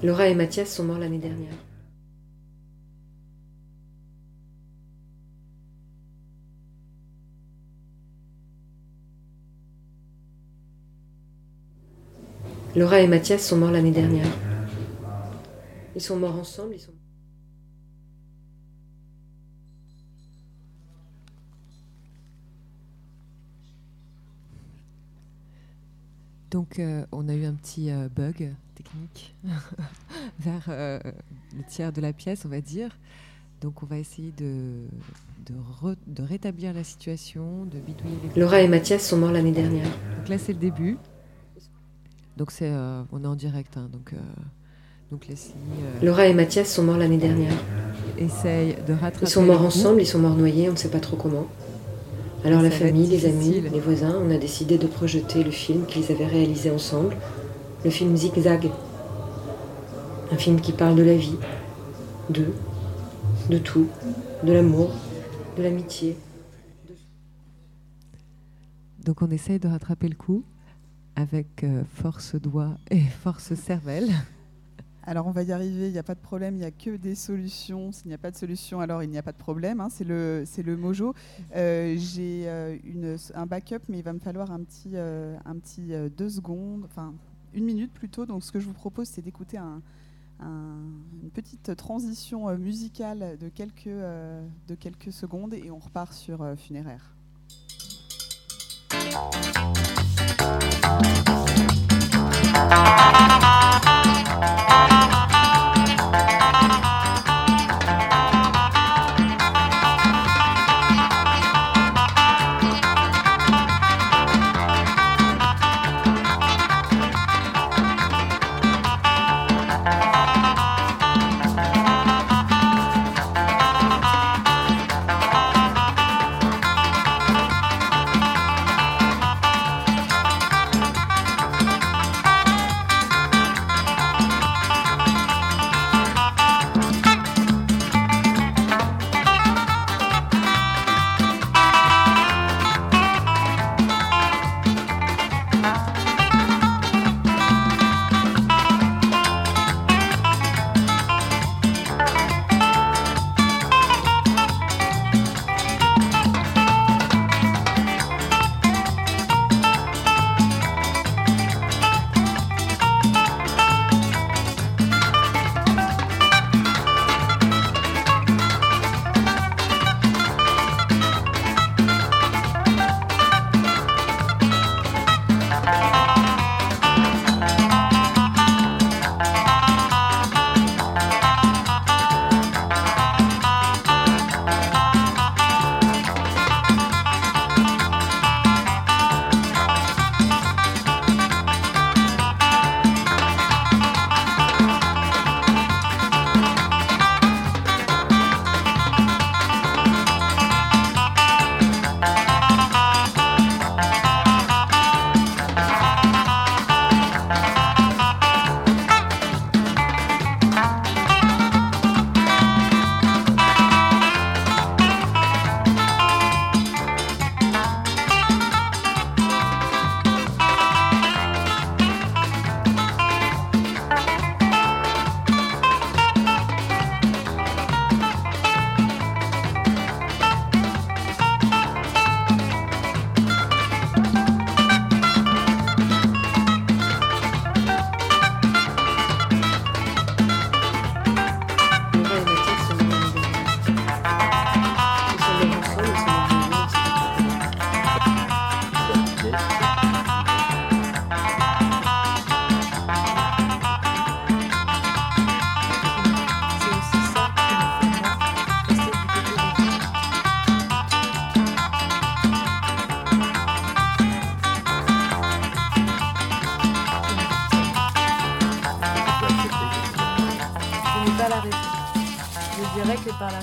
Laura 0.07 0.29
et 0.29 0.37
Mathias 0.37 0.73
sont 0.73 0.85
morts 0.85 1.01
l'année 1.01 1.19
dernière. 1.19 1.53
Laura 12.77 13.01
et 13.01 13.09
Mathias 13.09 13.45
sont 13.45 13.57
morts 13.57 13.73
l'année 13.73 13.91
dernière. 13.91 14.29
Ils 15.97 16.01
sont 16.01 16.17
morts 16.17 16.37
ensemble, 16.37 16.75
ils 16.75 16.79
sont... 16.79 16.93
Donc, 26.53 26.79
euh, 26.79 27.05
on 27.11 27.29
a 27.29 27.35
eu 27.35 27.45
un 27.45 27.55
petit 27.55 27.91
euh, 27.91 28.09
bug 28.09 28.55
technique 28.77 29.35
vers 30.41 30.65
euh, 30.69 30.99
le 31.57 31.63
tiers 31.69 31.93
de 31.93 32.01
la 32.01 32.13
pièce, 32.13 32.45
on 32.45 32.49
va 32.49 32.61
dire. 32.61 32.91
Donc, 33.63 33.83
on 33.83 33.87
va 33.87 33.99
essayer 33.99 34.33
de, 34.37 34.85
de, 35.47 35.55
re- 35.83 35.97
de 36.07 36.23
rétablir 36.23 36.75
la 36.75 36.85
situation, 36.85 37.65
de 37.65 37.79
bidouiller 37.79 38.17
les. 38.35 38.41
Laura 38.41 38.61
et 38.61 38.69
Mathias 38.69 39.03
sont 39.09 39.17
morts 39.17 39.33
l'année 39.33 39.53
dernière. 39.53 39.89
Donc 40.19 40.29
là, 40.29 40.37
c'est 40.39 40.53
le 40.53 40.59
début. 40.59 40.99
Donc, 42.37 42.51
c'est, 42.51 42.71
euh, 42.71 43.03
on 43.13 43.25
est 43.25 43.27
en 43.27 43.35
direct. 43.37 43.77
hein, 43.79 43.89
donc, 43.91 44.13
euh, 44.13 44.17
donc, 45.11 45.27
Leslie 45.27 45.55
euh, 45.81 46.05
Laura 46.07 46.27
et 46.27 46.35
Mathias 46.35 46.69
sont 46.69 46.83
morts 46.83 46.99
l'année 46.99 47.17
dernière. 47.17 47.53
essaye 48.19 48.77
de 48.87 48.93
rattraper. 48.93 49.25
Ils 49.27 49.29
sont 49.31 49.43
morts 49.45 49.63
ensemble, 49.63 50.03
ils 50.03 50.07
sont 50.07 50.19
morts 50.19 50.37
noyés, 50.37 50.69
on 50.69 50.73
ne 50.73 50.77
sait 50.77 50.91
pas 50.91 51.01
trop 51.01 51.17
comment. 51.17 51.47
Alors 52.45 52.61
la 52.63 52.71
Ça 52.71 52.79
famille, 52.81 53.07
les 53.09 53.25
amis, 53.27 53.61
les 53.63 53.81
voisins, 53.81 54.21
on 54.23 54.31
a 54.31 54.37
décidé 54.39 54.77
de 54.79 54.87
projeter 54.87 55.43
le 55.43 55.51
film 55.51 55.87
qu'ils 55.87 56.13
avaient 56.13 56.27
réalisé 56.27 56.71
ensemble, 56.71 57.17
le 57.85 57.91
film 57.91 58.17
Zigzag. 58.17 58.71
Un 60.33 60.37
film 60.37 60.61
qui 60.61 60.73
parle 60.73 60.97
de 60.97 61.03
la 61.03 61.17
vie, 61.17 61.37
d'eux, 62.31 62.53
de 63.49 63.59
tout, 63.59 63.87
de 64.43 64.53
l'amour, 64.53 64.91
de 65.57 65.63
l'amitié. 65.63 66.17
Donc, 69.05 69.23
on 69.23 69.31
essaye 69.31 69.61
de 69.61 69.69
rattraper 69.69 70.09
le 70.09 70.17
coup 70.17 70.43
avec 71.15 71.63
euh, 71.65 71.85
force 71.95 72.35
doigt 72.35 72.77
et 72.91 73.01
force 73.23 73.55
cervelle. 73.55 74.09
Alors 75.09 75.29
on 75.29 75.31
va 75.31 75.45
y 75.45 75.53
arriver, 75.53 75.87
il 75.87 75.93
n'y 75.93 75.99
a 75.99 76.03
pas 76.03 76.17
de 76.17 76.21
problème, 76.21 76.57
il 76.57 76.59
n'y 76.59 76.65
a 76.65 76.73
que 76.73 76.97
des 76.97 77.15
solutions. 77.15 77.93
S'il 77.93 78.09
n'y 78.09 78.15
a 78.15 78.19
pas 78.19 78.33
de 78.33 78.37
solution, 78.37 78.81
alors 78.81 79.05
il 79.05 79.09
n'y 79.09 79.17
a 79.19 79.23
pas 79.23 79.31
de 79.31 79.37
problème. 79.37 79.81
hein, 79.81 79.87
c'est 79.89 80.03
le, 80.03 80.43
c'est 80.45 80.65
le 80.65 80.77
mojo. 80.77 81.15
Euh, 81.55 81.95
J'ai 81.97 82.43
euh, 82.49 82.77
une- 82.83 83.17
un 83.37 83.47
backup, 83.47 83.79
mais 83.89 83.99
il 83.99 84.03
va 84.03 84.13
me 84.13 84.19
falloir 84.19 84.51
un 84.51 84.59
petit, 84.65 84.91
euh, 84.95 85.37
un 85.45 85.55
petit 85.59 85.95
euh, 85.95 86.09
deux 86.09 86.29
secondes, 86.29 86.83
enfin 86.87 87.15
une 87.57 87.65
minute 87.65 87.93
plutôt. 87.93 88.27
Donc 88.27 88.45
ce 88.45 88.53
que 88.53 88.61
je 88.61 88.67
vous 88.67 88.73
propose, 88.75 89.09
c'est 89.09 89.23
d'écouter 89.23 89.59
un- 89.59 89.83
un- 90.41 90.79
une 91.23 91.31
petite 91.31 91.75
transition 91.77 92.49
euh, 92.49 92.57
musicale 92.57 93.39
de 93.41 93.49
quelques, 93.49 93.87
euh, 93.89 94.47
de 94.69 94.75
quelques 94.75 95.13
secondes 95.13 95.55
et 95.55 95.71
on 95.71 95.79
repart 95.79 96.13
sur 96.13 96.43
euh, 96.43 96.55
Funéraire. 96.57 97.15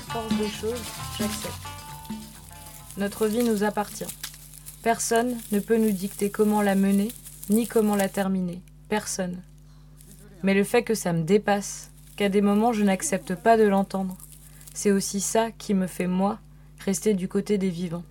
Force 0.03 0.35
des 0.37 0.49
choses, 0.49 0.81
j'accepte. 1.17 1.57
Notre 2.97 3.27
vie 3.27 3.43
nous 3.43 3.63
appartient. 3.63 4.05
Personne 4.83 5.37
ne 5.51 5.59
peut 5.59 5.77
nous 5.77 5.91
dicter 5.91 6.29
comment 6.29 6.61
la 6.61 6.75
mener, 6.75 7.09
ni 7.49 7.67
comment 7.67 7.95
la 7.95 8.09
terminer. 8.09 8.61
Personne. 8.89 9.41
Mais 10.43 10.53
le 10.53 10.63
fait 10.63 10.83
que 10.83 10.93
ça 10.93 11.13
me 11.13 11.23
dépasse, 11.23 11.89
qu'à 12.15 12.29
des 12.29 12.41
moments 12.41 12.73
je 12.73 12.83
n'accepte 12.83 13.35
pas 13.35 13.57
de 13.57 13.63
l'entendre, 13.63 14.17
c'est 14.73 14.91
aussi 14.91 15.21
ça 15.21 15.51
qui 15.51 15.73
me 15.73 15.87
fait, 15.87 16.07
moi, 16.07 16.39
rester 16.79 17.13
du 17.13 17.27
côté 17.27 17.57
des 17.57 17.69
vivants. 17.69 18.03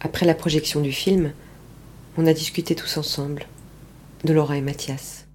Après 0.00 0.26
la 0.26 0.34
projection 0.34 0.80
du 0.80 0.92
film, 0.92 1.32
on 2.16 2.26
a 2.26 2.32
discuté 2.32 2.74
tous 2.74 2.96
ensemble, 2.96 3.46
de 4.24 4.32
Laura 4.32 4.56
et 4.56 4.60
Mathias. 4.62 5.26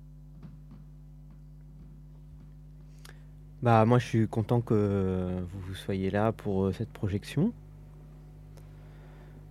Bah 3.62 3.86
moi 3.86 3.98
je 4.00 4.06
suis 4.06 4.28
content 4.28 4.60
que 4.62 5.30
vous 5.68 5.74
soyez 5.76 6.10
là 6.12 6.32
pour 6.34 6.66
euh, 6.66 6.72
cette 6.74 6.90
projection. 6.92 7.54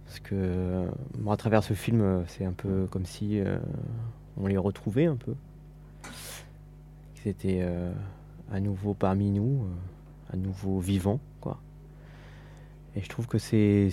Parce 0.05 0.21
que 0.21 0.85
bon, 1.19 1.31
à 1.31 1.37
travers 1.39 1.65
ce 1.65 1.73
film, 1.73 2.03
euh, 2.03 2.23
c'est 2.27 2.45
un 2.45 2.53
peu 2.53 2.87
comme 2.91 3.07
si 3.07 3.41
euh, 3.41 3.59
on 4.37 4.47
les 4.47 4.59
retrouvait 4.59 5.07
un 5.07 5.17
peu. 5.17 5.35
Ils 7.25 7.29
étaient 7.31 7.61
euh, 7.63 7.91
à 8.53 8.61
nouveau 8.61 8.93
parmi 8.93 9.31
nous, 9.31 9.63
euh, 9.65 10.35
à 10.35 10.37
nouveau 10.37 10.79
vivants, 10.81 11.21
quoi. 11.41 11.59
Et 12.95 13.01
je 13.01 13.09
trouve 13.09 13.27
que 13.27 13.39
c'est 13.39 13.89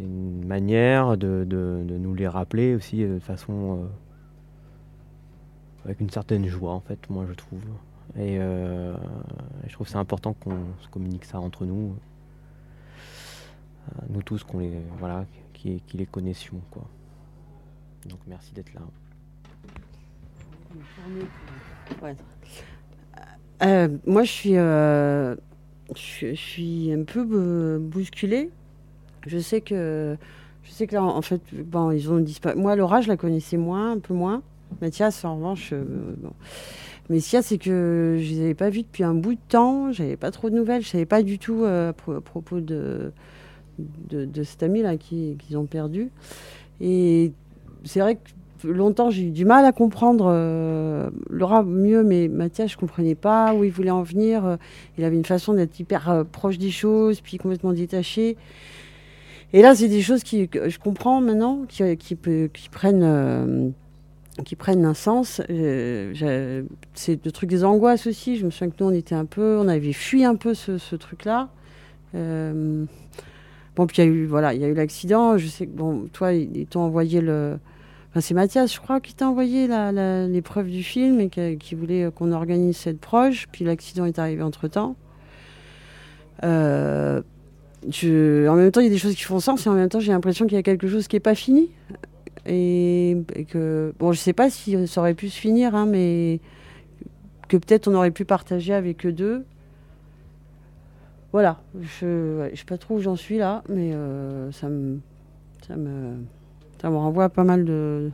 une 0.00 0.44
manière 0.44 1.16
de, 1.16 1.44
de- 1.48 1.84
nous 1.86 2.14
les 2.14 2.26
rappeler 2.26 2.74
aussi 2.74 3.04
euh, 3.04 3.14
de 3.14 3.18
façon 3.20 3.84
euh, 3.84 3.86
avec 5.84 6.00
une 6.00 6.10
certaine 6.10 6.46
joie 6.46 6.72
en 6.72 6.80
fait, 6.80 6.98
moi 7.10 7.24
je 7.28 7.34
trouve. 7.34 7.60
Et 8.16 8.38
euh, 8.38 8.94
je 9.66 9.72
trouve 9.72 9.88
c'est 9.88 9.96
important 9.96 10.34
qu'on 10.34 10.56
se 10.80 10.88
communique 10.88 11.24
ça 11.24 11.40
entre 11.40 11.64
nous, 11.66 11.94
Euh, 13.88 14.00
nous 14.08 14.22
tous 14.22 14.44
qu'on 14.44 14.60
les 14.60 14.72
voilà, 14.98 15.26
qui, 15.52 15.82
les 15.92 16.06
connaissions 16.06 16.60
quoi. 16.70 16.84
Donc 18.08 18.18
merci 18.26 18.52
d'être 18.54 18.72
là. 18.74 18.80
Euh, 23.62 23.88
moi, 24.06 24.24
je 24.24 24.30
suis, 24.30 24.54
je, 24.54 26.34
suis 26.34 26.92
un 26.92 27.04
peu 27.04 27.24
bou- 27.24 27.78
bousculée. 27.88 28.50
Je 29.26 29.38
sais 29.38 29.60
que, 29.60 30.16
je 30.64 30.70
sais 30.70 30.86
que 30.86 30.94
là, 30.94 31.02
en 31.02 31.22
fait, 31.22 31.40
bon, 31.54 31.90
ils 31.92 32.10
ont 32.10 32.18
disparu. 32.18 32.56
Moi, 32.58 32.74
Laura, 32.76 33.00
je 33.00 33.08
la 33.08 33.16
connaissais 33.16 33.56
moins, 33.56 33.92
un 33.92 33.98
peu 34.00 34.12
moins. 34.14 34.42
Mathias, 34.80 35.24
en 35.24 35.36
revanche, 35.36 35.70
euh, 35.72 35.82
c'est 37.42 37.58
que 37.58 38.16
je 38.20 38.30
les 38.34 38.40
avais 38.40 38.54
pas 38.54 38.70
vus 38.70 38.82
depuis 38.82 39.04
un 39.04 39.14
bout 39.14 39.34
de 39.34 39.40
temps. 39.48 39.92
J'avais 39.92 40.16
pas 40.16 40.30
trop 40.30 40.50
de 40.50 40.54
nouvelles. 40.56 40.82
Je 40.82 40.88
savais 40.88 41.06
pas 41.06 41.22
du 41.22 41.38
tout 41.38 41.62
euh, 41.64 41.90
à 41.90 41.92
pro- 41.92 42.14
à 42.14 42.20
propos 42.20 42.60
de, 42.60 43.12
de, 43.78 44.42
cet 44.42 44.62
ami 44.62 44.82
là 44.82 44.96
qui- 44.96 45.36
qu'ils 45.38 45.56
ont 45.58 45.66
perdu. 45.66 46.10
Et 46.80 47.32
c'est 47.84 48.00
vrai 48.00 48.16
que 48.16 48.66
longtemps 48.66 49.10
j'ai 49.10 49.24
eu 49.24 49.30
du 49.30 49.44
mal 49.44 49.64
à 49.66 49.72
comprendre 49.72 50.26
euh, 50.28 51.10
Laura 51.28 51.62
mieux, 51.62 52.02
mais 52.02 52.28
Mathias 52.28 52.72
je 52.72 52.76
comprenais 52.78 53.14
pas 53.14 53.54
où 53.54 53.64
il 53.64 53.70
voulait 53.70 53.90
en 53.90 54.02
venir. 54.02 54.44
Euh, 54.46 54.56
Il 54.98 55.04
avait 55.04 55.16
une 55.16 55.24
façon 55.24 55.52
d'être 55.54 55.78
hyper 55.78 56.24
proche 56.32 56.58
des 56.58 56.70
choses, 56.70 57.20
puis 57.20 57.36
complètement 57.36 57.72
détaché. 57.72 58.36
Et 59.52 59.62
là, 59.62 59.76
c'est 59.76 59.86
des 59.88 60.02
choses 60.02 60.24
qui, 60.24 60.48
que 60.48 60.68
je 60.68 60.80
comprends 60.80 61.20
maintenant, 61.20 61.62
qui, 61.68 61.96
qui, 61.96 62.16
prennent, 62.68 63.72
qui 64.42 64.56
prennent 64.56 64.84
un 64.84 64.94
sens. 64.94 65.40
Euh, 65.48 66.64
c'est 66.94 67.24
le 67.24 67.30
truc 67.30 67.50
des 67.50 67.64
angoisses 67.64 68.06
aussi. 68.06 68.36
Je 68.36 68.44
me 68.44 68.50
souviens 68.50 68.70
que 68.70 68.82
nous, 68.82 68.90
on 68.90 68.94
était 68.94 69.14
un 69.14 69.26
peu, 69.26 69.58
on 69.58 69.68
avait 69.68 69.92
fui 69.92 70.24
un 70.24 70.34
peu 70.34 70.54
ce, 70.54 70.96
truc-là. 70.96 71.50
Euh, 72.14 72.84
bon, 73.76 73.86
puis 73.86 73.98
il 73.98 74.04
y 74.04 74.08
a 74.08 74.10
eu, 74.10 74.26
voilà, 74.26 74.54
il 74.54 74.60
y 74.60 74.64
a 74.64 74.68
eu 74.68 74.74
l'accident. 74.74 75.38
Je 75.38 75.46
sais 75.46 75.66
que 75.66 75.76
bon, 75.76 76.08
toi, 76.12 76.32
ils 76.32 76.66
t'ont 76.66 76.80
envoyé 76.80 77.20
le. 77.20 77.58
Enfin, 78.10 78.20
c'est 78.20 78.34
Mathias, 78.34 78.72
je 78.74 78.80
crois, 78.80 79.00
qui 79.00 79.14
t'a 79.14 79.28
envoyé 79.28 79.68
l'épreuve 80.28 80.68
du 80.68 80.82
film 80.82 81.20
et 81.20 81.28
qui, 81.28 81.74
voulait 81.74 82.04
euh, 82.04 82.10
qu'on 82.10 82.32
organise 82.32 82.76
cette 82.76 83.00
proche. 83.00 83.46
Puis 83.52 83.64
l'accident 83.64 84.04
est 84.04 84.18
arrivé 84.18 84.42
entre 84.42 84.68
temps. 84.68 84.96
En 86.42 87.22
même 88.56 88.70
temps, 88.72 88.80
il 88.80 88.84
y 88.84 88.88
a 88.88 88.90
des 88.90 88.98
choses 88.98 89.14
qui 89.14 89.22
font 89.22 89.40
sens 89.40 89.66
et 89.66 89.68
en 89.68 89.74
même 89.74 89.88
temps, 89.88 90.00
j'ai 90.00 90.12
l'impression 90.12 90.46
qu'il 90.46 90.56
y 90.56 90.58
a 90.58 90.62
quelque 90.62 90.88
chose 90.88 91.06
qui 91.06 91.16
n'est 91.16 91.20
pas 91.20 91.34
fini. 91.34 91.70
Et, 92.46 93.24
que, 93.48 93.94
bon, 93.98 94.12
je 94.12 94.18
sais 94.18 94.32
pas 94.32 94.50
si 94.50 94.86
ça 94.86 95.00
aurait 95.00 95.14
pu 95.14 95.28
se 95.28 95.38
finir, 95.38 95.74
hein, 95.74 95.86
mais 95.86 96.40
que 97.48 97.56
peut-être 97.56 97.88
on 97.88 97.94
aurait 97.94 98.10
pu 98.10 98.24
partager 98.24 98.74
avec 98.74 99.06
eux 99.06 99.12
deux. 99.12 99.44
Voilà, 101.32 101.60
je 101.80 102.38
ouais, 102.38 102.50
je 102.52 102.60
sais 102.60 102.64
pas 102.64 102.78
trop 102.78 102.96
où 102.96 103.00
j'en 103.00 103.16
suis 103.16 103.38
là, 103.38 103.64
mais 103.68 103.92
euh, 103.92 104.52
ça 104.52 104.68
me 104.68 105.00
ça 105.66 105.74
me 105.74 106.18
ça 106.80 106.90
me 106.90 106.96
renvoie 106.96 107.24
à 107.24 107.28
pas 107.28 107.42
mal 107.42 107.64
de 107.64 108.12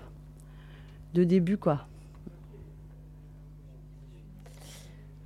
de 1.12 1.24
débuts 1.24 1.59
quoi. 1.59 1.87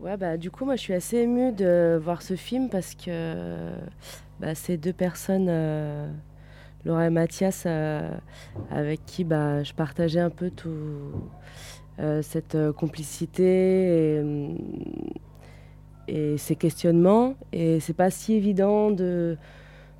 Ouais, 0.05 0.19
bah, 0.19 0.37
du 0.37 0.51
coup, 0.51 0.67
moi, 0.67 0.77
je 0.77 0.83
suis 0.83 0.93
assez 0.93 1.17
émue 1.17 1.51
de 1.53 1.99
voir 2.03 2.21
ce 2.21 2.37
film 2.37 2.69
parce 2.69 2.95
que 2.95 3.73
bah, 4.39 4.55
ces 4.55 4.77
deux 4.77 4.93
personnes, 4.93 5.47
euh, 5.49 6.07
Laura 6.85 7.07
et 7.07 7.11
Mathias, 7.11 7.64
euh, 7.66 8.11
avec 8.70 9.05
qui 9.07 9.24
bah, 9.24 9.62
je 9.62 9.72
partageais 9.72 10.20
un 10.20 10.30
peu 10.30 10.51
tout 10.51 10.70
euh, 11.99 12.20
cette 12.22 12.57
euh, 12.57 12.72
complicité 12.72 14.22
et, 16.07 16.37
ces 16.37 16.57
questionnements. 16.57 17.37
Et 17.53 17.80
c'est 17.80 17.95
pas 17.95 18.11
si 18.11 18.35
évident 18.35 18.91
de, 18.91 19.39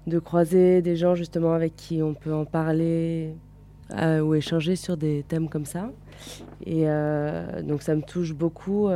de 0.07 0.19
croiser 0.19 0.83
des 0.83 0.97
gens 0.97 1.15
justement 1.15 1.55
avec 1.55 1.77
qui 1.77 2.03
on 2.03 2.13
peut 2.13 2.35
en 2.35 2.45
parler 2.45 3.35
ou 3.91 4.35
échanger 4.35 4.77
sur 4.77 4.97
des 4.97 5.25
thèmes 5.27 5.49
comme 5.49 5.65
ça. 5.65 5.91
Et 6.67 6.85
donc 7.63 7.81
ça 7.83 7.95
me 7.95 8.03
touche 8.03 8.35
beaucoup 8.35 8.89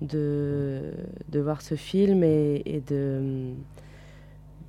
de, 0.00 0.80
de 1.28 1.40
voir 1.40 1.60
ce 1.60 1.74
film 1.74 2.22
et 2.24 2.82
de, 2.86 3.52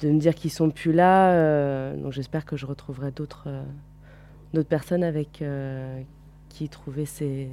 de 0.01 0.09
me 0.09 0.19
dire 0.19 0.35
qu'ils 0.35 0.51
sont 0.51 0.69
plus 0.69 0.91
là. 0.91 1.31
euh, 1.33 1.95
donc 1.95 2.11
j'espère 2.11 2.45
que 2.45 2.57
je 2.57 2.65
retrouverai 2.65 3.11
d'autres 3.11 3.47
euh, 3.47 4.63
personnes 4.63 5.03
avec 5.03 5.41
euh, 5.41 6.01
qui 6.49 6.67
trouver 6.69 7.05
ces, 7.05 7.49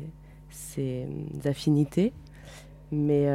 ces 0.51 1.07
affinités. 1.45 2.13
Mais 2.91 3.29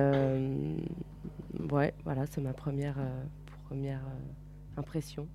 ouais, 1.71 1.93
voilà, 2.03 2.25
c'est 2.25 2.41
ma 2.41 2.53
première, 2.53 2.95
première 3.67 4.01
impression. 4.77 5.27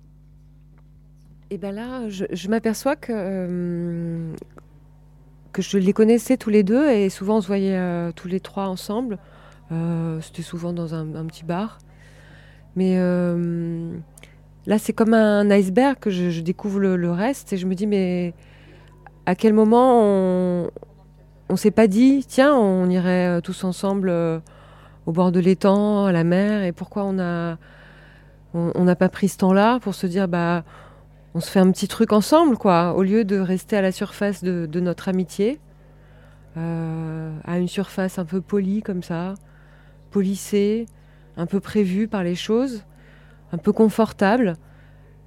Et 1.51 1.57
ben 1.57 1.73
là, 1.73 2.09
je, 2.09 2.49
m'aperçois 2.49 2.97
que, 2.97 4.33
que 5.53 5.61
je 5.61 5.77
les 5.77 5.93
connaissais 5.93 6.35
tous 6.35 6.49
les 6.49 6.63
deux 6.63 6.89
et 6.89 7.09
souvent 7.09 7.37
on 7.37 7.41
se 7.41 7.47
voyait 7.47 8.11
tous 8.11 8.27
les 8.27 8.41
trois 8.41 8.67
ensemble. 8.67 9.19
C'était 10.21 10.43
souvent 10.43 10.73
dans 10.73 10.93
un 10.93 11.25
petit 11.25 11.45
bar. 11.45 11.79
Mais 12.75 12.95
euh, 12.97 13.91
là, 14.65 14.77
c'est 14.77 14.93
comme 14.93 15.13
un 15.13 15.49
iceberg 15.49 15.97
que 15.99 16.09
je, 16.09 16.41
découvre 16.41 16.79
le, 16.79 17.11
reste 17.11 17.53
et 17.53 17.57
je 17.57 17.65
me 17.65 17.75
dis, 17.75 17.87
mais 17.87 18.33
à 19.25 19.35
quel 19.35 19.53
moment 19.53 20.01
on, 20.03 20.69
on 21.49 21.55
s'est 21.55 21.71
pas 21.71 21.87
dit, 21.87 22.25
tiens, 22.27 22.55
on 22.55 22.89
irait 22.89 23.37
euh, 23.37 23.41
tous 23.41 23.63
ensemble 23.63 24.09
euh, 24.09 24.39
au 25.05 25.11
bord 25.11 25.31
de 25.31 25.39
l'étang, 25.39 26.05
à 26.05 26.11
la 26.11 26.23
mer, 26.23 26.63
et 26.63 26.71
pourquoi 26.71 27.03
on 27.05 27.19
a 27.19 27.57
on 28.55 28.83
n'a 28.83 28.95
pas 28.95 29.09
pris 29.09 29.27
ce 29.27 29.37
temps-là 29.37 29.79
pour 29.79 29.93
se 29.93 30.07
dire, 30.07 30.27
bah, 30.27 30.63
on 31.35 31.39
se 31.39 31.51
fait 31.51 31.59
un 31.59 31.69
petit 31.69 31.87
truc 31.87 32.11
ensemble, 32.11 32.57
quoi, 32.57 32.95
au 32.95 33.03
lieu 33.03 33.23
de 33.23 33.37
rester 33.37 33.77
à 33.77 33.83
la 33.83 33.91
surface 33.91 34.43
de, 34.43 34.79
notre 34.79 35.07
amitié, 35.07 35.59
à 36.55 37.59
une 37.59 37.67
surface 37.67 38.17
un 38.17 38.25
peu 38.25 38.41
polie 38.41 38.81
comme 38.81 39.03
ça, 39.03 39.35
polissée, 40.09 40.87
un 41.37 41.45
peu 41.45 41.59
prévue 41.59 42.07
par 42.07 42.23
les 42.23 42.35
choses, 42.35 42.83
un 43.51 43.57
peu 43.57 43.71
confortable. 43.71 44.55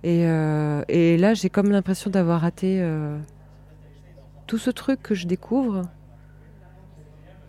Et, 0.04 0.26
euh, 0.26 0.82
et 0.88 1.16
là, 1.16 1.34
j'ai 1.34 1.48
comme 1.48 1.70
l'impression 1.70 2.10
d'avoir 2.10 2.40
raté 2.40 2.80
euh, 2.80 3.18
tout 4.46 4.58
ce 4.58 4.70
truc 4.70 5.02
que 5.02 5.14
je 5.14 5.26
découvre. 5.26 5.82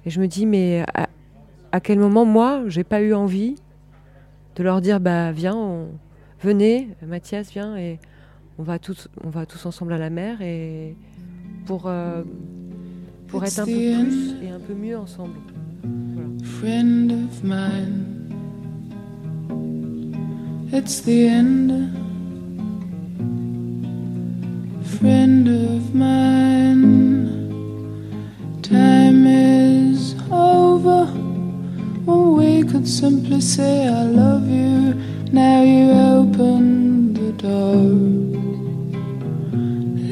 Et 0.06 0.10
je 0.10 0.20
me 0.22 0.28
dis, 0.28 0.45
mais 0.45 0.84
à, 0.93 1.08
à 1.72 1.80
quel 1.80 1.97
moment, 1.99 2.26
moi, 2.26 2.64
j'ai 2.68 2.84
pas 2.84 3.01
eu 3.01 3.14
envie 3.14 3.56
de 4.56 4.64
leur 4.64 4.82
dire, 4.82 4.99
bah, 4.99 5.32
viens, 5.32 5.56
on- 5.56 5.88
venez, 6.41 6.89
Mathias, 7.08 7.49
viens, 7.51 7.76
et 7.78 7.99
on 8.60 8.64
va 8.64 8.78
tous, 8.78 9.08
on 9.24 9.30
va 9.30 9.45
tous 9.47 9.66
ensemble 9.66 9.93
à 9.93 9.97
la 9.97 10.10
mer, 10.12 10.41
et 10.41 10.95
pour, 11.66 11.84
euh, 11.88 12.22
pour 13.30 13.43
être 13.45 13.60
un 13.60 13.66
peu 13.66 13.72
plus 13.72 14.36
et 14.43 14.49
un 14.51 14.60
peu 14.60 14.74
mieux 14.76 14.97
ensemble. 14.97 15.34
friend 16.43 17.12
of 17.12 17.43
mine. 17.43 18.12
It's 20.76 21.02
the 21.02 21.28
end. 21.28 21.70
Friend 24.98 25.48
of 25.48 25.94
mine, 25.94 27.30
time 28.64 29.28
is 29.28 30.16
over. 30.32 31.08
Or 32.08 32.34
we 32.34 32.64
could 32.64 32.88
simply 32.88 33.40
say, 33.40 33.88
I 33.88 34.02
love 34.02 34.50
you. 34.50 34.96
Now 35.32 35.62
you 35.62 35.92
open 35.92 37.14
the 37.14 37.34
door. 37.34 37.76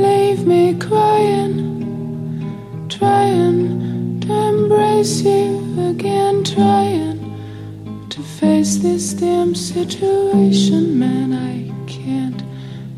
Leave 0.05 0.45
me 0.45 0.75
crying, 0.77 1.57
trying 2.87 4.19
to 4.19 4.31
embrace 4.31 5.23
you. 5.23 5.50
This 8.81 9.13
damn 9.13 9.53
situation, 9.53 10.97
man. 10.97 11.33
I 11.33 11.71
can't. 11.85 12.41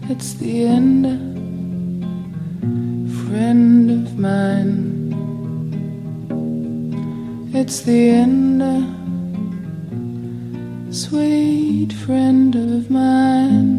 It's 0.10 0.34
the 0.36 0.66
end, 0.66 1.06
friend 3.28 3.92
of 3.92 4.18
mine. 4.18 5.12
It's 7.54 7.82
the 7.82 8.10
end, 8.12 8.64
sweet 10.96 11.92
friend 11.92 12.56
of 12.56 12.90
mine. 12.90 13.74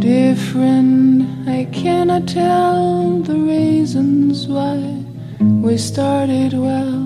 Dear 0.00 0.34
friend, 0.34 1.48
I 1.48 1.66
cannot 1.66 2.26
tell 2.26 3.20
the 3.20 3.36
reasons 3.36 4.48
why 4.48 5.04
we 5.38 5.78
started 5.78 6.54
well. 6.54 6.99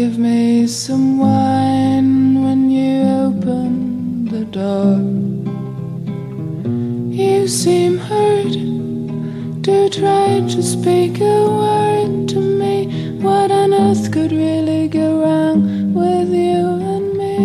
Give 0.00 0.16
me 0.16 0.68
some 0.68 1.18
wine 1.18 2.44
when 2.44 2.70
you 2.70 3.02
open 3.26 4.26
the 4.26 4.44
door. 4.44 4.94
You 7.10 7.48
seem 7.48 7.98
hurt. 7.98 8.54
Do 9.66 9.88
try 9.88 10.28
to 10.54 10.62
speak 10.62 11.20
a 11.20 11.38
word 11.62 12.28
to 12.28 12.38
me. 12.38 12.76
What 13.24 13.50
on 13.50 13.74
earth 13.74 14.12
could 14.12 14.30
really 14.30 14.86
go 14.86 15.08
wrong 15.22 15.58
with 15.92 16.30
you 16.46 16.62
and 16.94 17.06
me? 17.20 17.42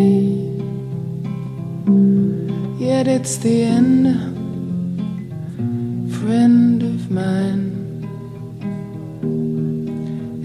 Yet 2.86 3.08
it's 3.08 3.38
the 3.38 3.64
end, 3.64 4.06
friend 6.20 6.84
of 6.84 7.10
mine. 7.10 7.64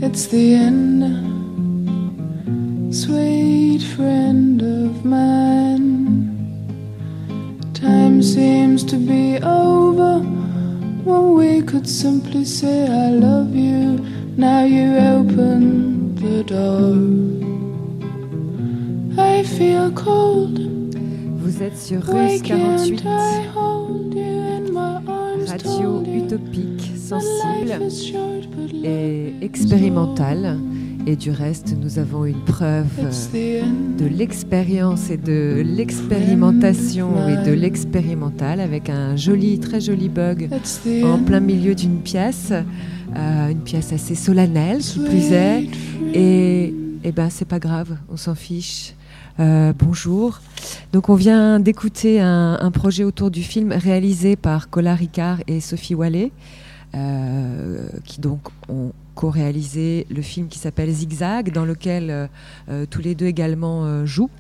It's 0.01 0.27
the 0.29 0.55
end, 0.55 0.88
sweet 2.91 3.83
friend 3.97 4.63
of 4.63 5.05
mine. 5.05 6.35
Time 7.75 8.23
seems 8.23 8.85
to 8.85 8.97
be 8.97 9.39
over 9.43 10.21
when 11.05 11.35
we 11.35 11.63
could 11.63 11.89
simply 11.89 12.45
say, 12.45 12.87
I 12.87 13.11
love 13.11 13.55
you. 13.55 13.99
Now 14.37 14.65
you 14.65 14.97
open 14.97 16.15
the 16.17 16.45
door. 16.45 16.97
I 19.19 19.43
feel 19.43 19.91
cold. 19.93 20.59
Vous 21.41 21.63
êtes 21.63 21.77
sur 21.77 22.01
can't 22.05 22.39
48, 22.43 23.05
I 23.07 23.43
hold 23.55 24.15
you 24.15 24.23
in 24.23 24.73
my 24.73 25.01
arms? 25.07 25.51
radio 25.51 26.03
utopique, 26.03 26.93
sensible 26.97 27.83
et 28.85 29.35
expérimentale. 29.41 30.57
Et 31.11 31.17
du 31.17 31.31
reste, 31.31 31.75
nous 31.81 31.99
avons 31.99 32.27
une 32.27 32.45
preuve 32.45 32.85
euh, 33.35 33.63
de 33.99 34.05
l'expérience 34.05 35.09
et 35.09 35.17
de 35.17 35.63
l'expérimentation 35.65 37.27
et 37.27 37.49
de 37.49 37.53
l'expérimental 37.55 38.61
avec 38.61 38.91
un 38.91 39.17
joli, 39.17 39.59
très 39.59 39.81
joli 39.81 40.11
bug 40.11 40.51
en 41.05 41.19
plein 41.21 41.41
milieu 41.41 41.75
d'une 41.75 42.01
pièce, 42.01 42.53
euh, 42.53 43.49
une 43.49 43.63
pièce 43.63 43.95
assez 43.95 44.15
solennelle 44.15 44.81
qui 44.81 44.99
plus 44.99 45.33
est. 45.33 45.67
Et, 46.13 46.75
et 47.03 47.13
ben 47.13 47.31
c'est 47.31 47.49
pas 47.49 47.59
grave, 47.59 47.97
on 48.13 48.19
s'en 48.19 48.35
fiche. 48.35 48.93
Euh, 49.41 49.73
bonjour. 49.79 50.43
Donc 50.93 51.09
on 51.09 51.15
vient 51.15 51.59
d'écouter 51.59 52.21
un, 52.21 52.59
un 52.61 52.71
projet 52.71 53.05
autour 53.05 53.31
du 53.31 53.43
film 53.43 53.73
réalisé 53.73 54.37
par 54.37 54.69
Cola 54.69 54.95
Ricard 54.95 55.39
et 55.47 55.61
Sophie 55.61 55.95
Wallet, 55.95 56.33
qui 56.93 58.21
donc 58.21 58.49
ont 58.69 58.93
co-réalisé 59.19 60.07
le 60.11 60.23
film 60.23 60.47
qui 60.47 60.61
s'appelle 60.61 60.93
Zigzag, 60.93 61.51
dans 61.51 61.65
lequel 61.65 62.09
euh, 62.09 62.29
euh, 62.69 62.87
tous 62.89 63.03
les 63.03 63.17
deux 63.17 63.27
également 63.27 63.85
euh, 63.85 64.07
jouent. 64.07 64.31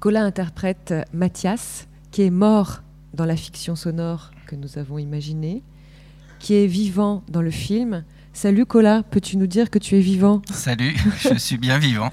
Cola 0.00 0.24
interprète 0.24 0.92
Mathias, 1.12 1.86
qui 2.10 2.22
est 2.22 2.30
mort 2.30 2.82
dans 3.14 3.26
la 3.26 3.36
fiction 3.36 3.76
sonore 3.76 4.32
que 4.48 4.56
nous 4.56 4.76
avons 4.76 4.98
imaginée, 4.98 5.62
qui 6.40 6.54
est 6.54 6.66
vivant 6.66 7.22
dans 7.28 7.40
le 7.40 7.52
film. 7.52 8.02
Salut 8.32 8.66
Cola, 8.66 9.04
peux-tu 9.08 9.36
nous 9.36 9.46
dire 9.46 9.70
que 9.70 9.78
tu 9.78 9.94
es 9.94 10.00
vivant? 10.00 10.42
Salut, 10.50 10.96
je 11.20 11.38
suis 11.38 11.58
bien 11.58 11.78
vivant. 11.78 12.10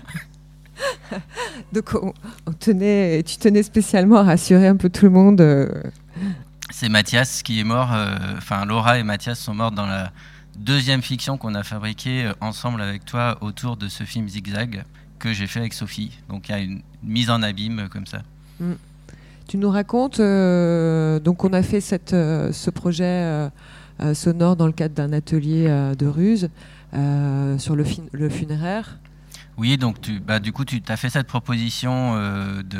Donc 1.73 1.89
on, 1.95 2.13
on 2.45 2.53
tenait, 2.53 3.23
tu 3.23 3.37
tenais 3.37 3.63
spécialement 3.63 4.17
à 4.17 4.23
rassurer 4.23 4.67
un 4.67 4.77
peu 4.77 4.89
tout 4.91 5.05
le 5.05 5.11
monde. 5.11 5.41
C'est 6.71 6.89
Mathias 6.89 7.43
qui 7.43 7.59
est 7.59 7.63
mort, 7.63 7.93
euh, 7.93 8.15
enfin 8.37 8.65
Laura 8.65 8.97
et 8.97 9.03
Mathias 9.03 9.39
sont 9.39 9.53
morts 9.53 9.71
dans 9.71 9.85
la 9.85 10.11
deuxième 10.57 11.01
fiction 11.01 11.37
qu'on 11.37 11.53
a 11.53 11.63
fabriquée 11.63 12.25
euh, 12.25 12.33
ensemble 12.41 12.81
avec 12.81 13.05
toi 13.05 13.37
autour 13.41 13.77
de 13.77 13.87
ce 13.87 14.03
film 14.03 14.27
Zigzag 14.27 14.83
que 15.19 15.33
j'ai 15.33 15.47
fait 15.47 15.59
avec 15.59 15.73
Sophie. 15.73 16.19
Donc 16.29 16.49
il 16.49 16.51
y 16.51 16.55
a 16.55 16.59
une 16.59 16.81
mise 17.03 17.29
en 17.29 17.41
abîme 17.41 17.87
comme 17.89 18.05
ça. 18.05 18.21
Mm. 18.59 18.73
Tu 19.47 19.57
nous 19.57 19.69
racontes, 19.69 20.19
euh, 20.19 21.19
donc 21.19 21.43
on 21.43 21.53
a 21.53 21.61
fait 21.61 21.81
cette, 21.81 22.13
euh, 22.13 22.51
ce 22.51 22.71
projet 22.71 23.03
euh, 24.01 24.13
sonore 24.15 24.55
dans 24.55 24.65
le 24.65 24.71
cadre 24.71 24.95
d'un 24.95 25.13
atelier 25.13 25.67
de 25.97 26.07
ruse 26.07 26.49
sur 27.57 27.75
le, 27.75 28.29
funéraire. 28.29 28.97
Oui, 29.57 29.77
donc 29.77 30.01
tu, 30.01 30.19
bah, 30.19 30.39
du 30.39 30.51
coup 30.51 30.65
tu 30.65 30.81
as 30.87 30.97
fait 30.97 31.09
cette 31.09 31.27
proposition 31.27 32.15
de, 32.15 32.79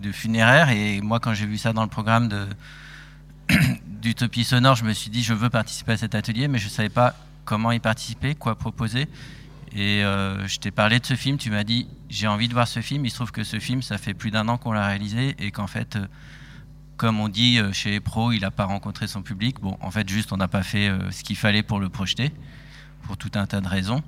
de 0.00 0.12
funéraire 0.12 0.70
et 0.70 1.00
moi 1.00 1.20
quand 1.20 1.34
j'ai 1.34 1.46
vu 1.46 1.58
ça 1.58 1.72
dans 1.72 1.82
le 1.82 1.88
programme 1.88 2.28
d'Utopie 3.86 4.44
sonore, 4.44 4.76
je 4.76 4.84
me 4.84 4.92
suis 4.92 5.10
dit 5.10 5.22
je 5.22 5.34
veux 5.34 5.50
participer 5.50 5.92
à 5.92 5.96
cet 5.96 6.14
atelier 6.14 6.48
mais 6.48 6.58
je 6.58 6.66
ne 6.66 6.70
savais 6.70 6.88
pas 6.88 7.14
comment 7.46 7.72
y 7.72 7.78
participer, 7.78 8.34
quoi 8.34 8.56
proposer. 8.56 9.08
Et 9.72 10.04
euh, 10.04 10.46
je 10.46 10.58
t'ai 10.58 10.70
parlé 10.70 11.00
de 11.00 11.06
ce 11.06 11.14
film, 11.14 11.38
tu 11.38 11.50
m'as 11.50 11.64
dit 11.64 11.88
j'ai 12.10 12.26
envie 12.26 12.48
de 12.48 12.52
voir 12.52 12.68
ce 12.68 12.80
film. 12.80 13.06
Il 13.06 13.10
se 13.10 13.16
trouve 13.16 13.32
que 13.32 13.44
ce 13.44 13.58
film, 13.58 13.80
ça 13.80 13.96
fait 13.96 14.14
plus 14.14 14.30
d'un 14.30 14.48
an 14.48 14.58
qu'on 14.58 14.72
l'a 14.72 14.86
réalisé 14.86 15.34
et 15.38 15.50
qu'en 15.50 15.66
fait, 15.66 15.96
euh, 15.96 16.06
comme 16.96 17.20
on 17.20 17.28
dit 17.28 17.58
euh, 17.58 17.72
chez 17.72 17.90
les 17.90 18.00
il 18.32 18.40
n'a 18.40 18.50
pas 18.50 18.64
rencontré 18.64 19.06
son 19.06 19.22
public. 19.22 19.60
Bon, 19.60 19.78
en 19.80 19.90
fait, 19.90 20.08
juste 20.08 20.32
on 20.32 20.36
n'a 20.36 20.48
pas 20.48 20.62
fait 20.62 20.90
ce 21.10 21.22
qu'il 21.22 21.36
fallait 21.36 21.62
pour 21.62 21.80
le 21.80 21.88
projeter, 21.88 22.32
pour 23.02 23.16
tout 23.16 23.30
un 23.34 23.46
tas 23.46 23.60
de 23.60 23.68
raisons. 23.68 24.02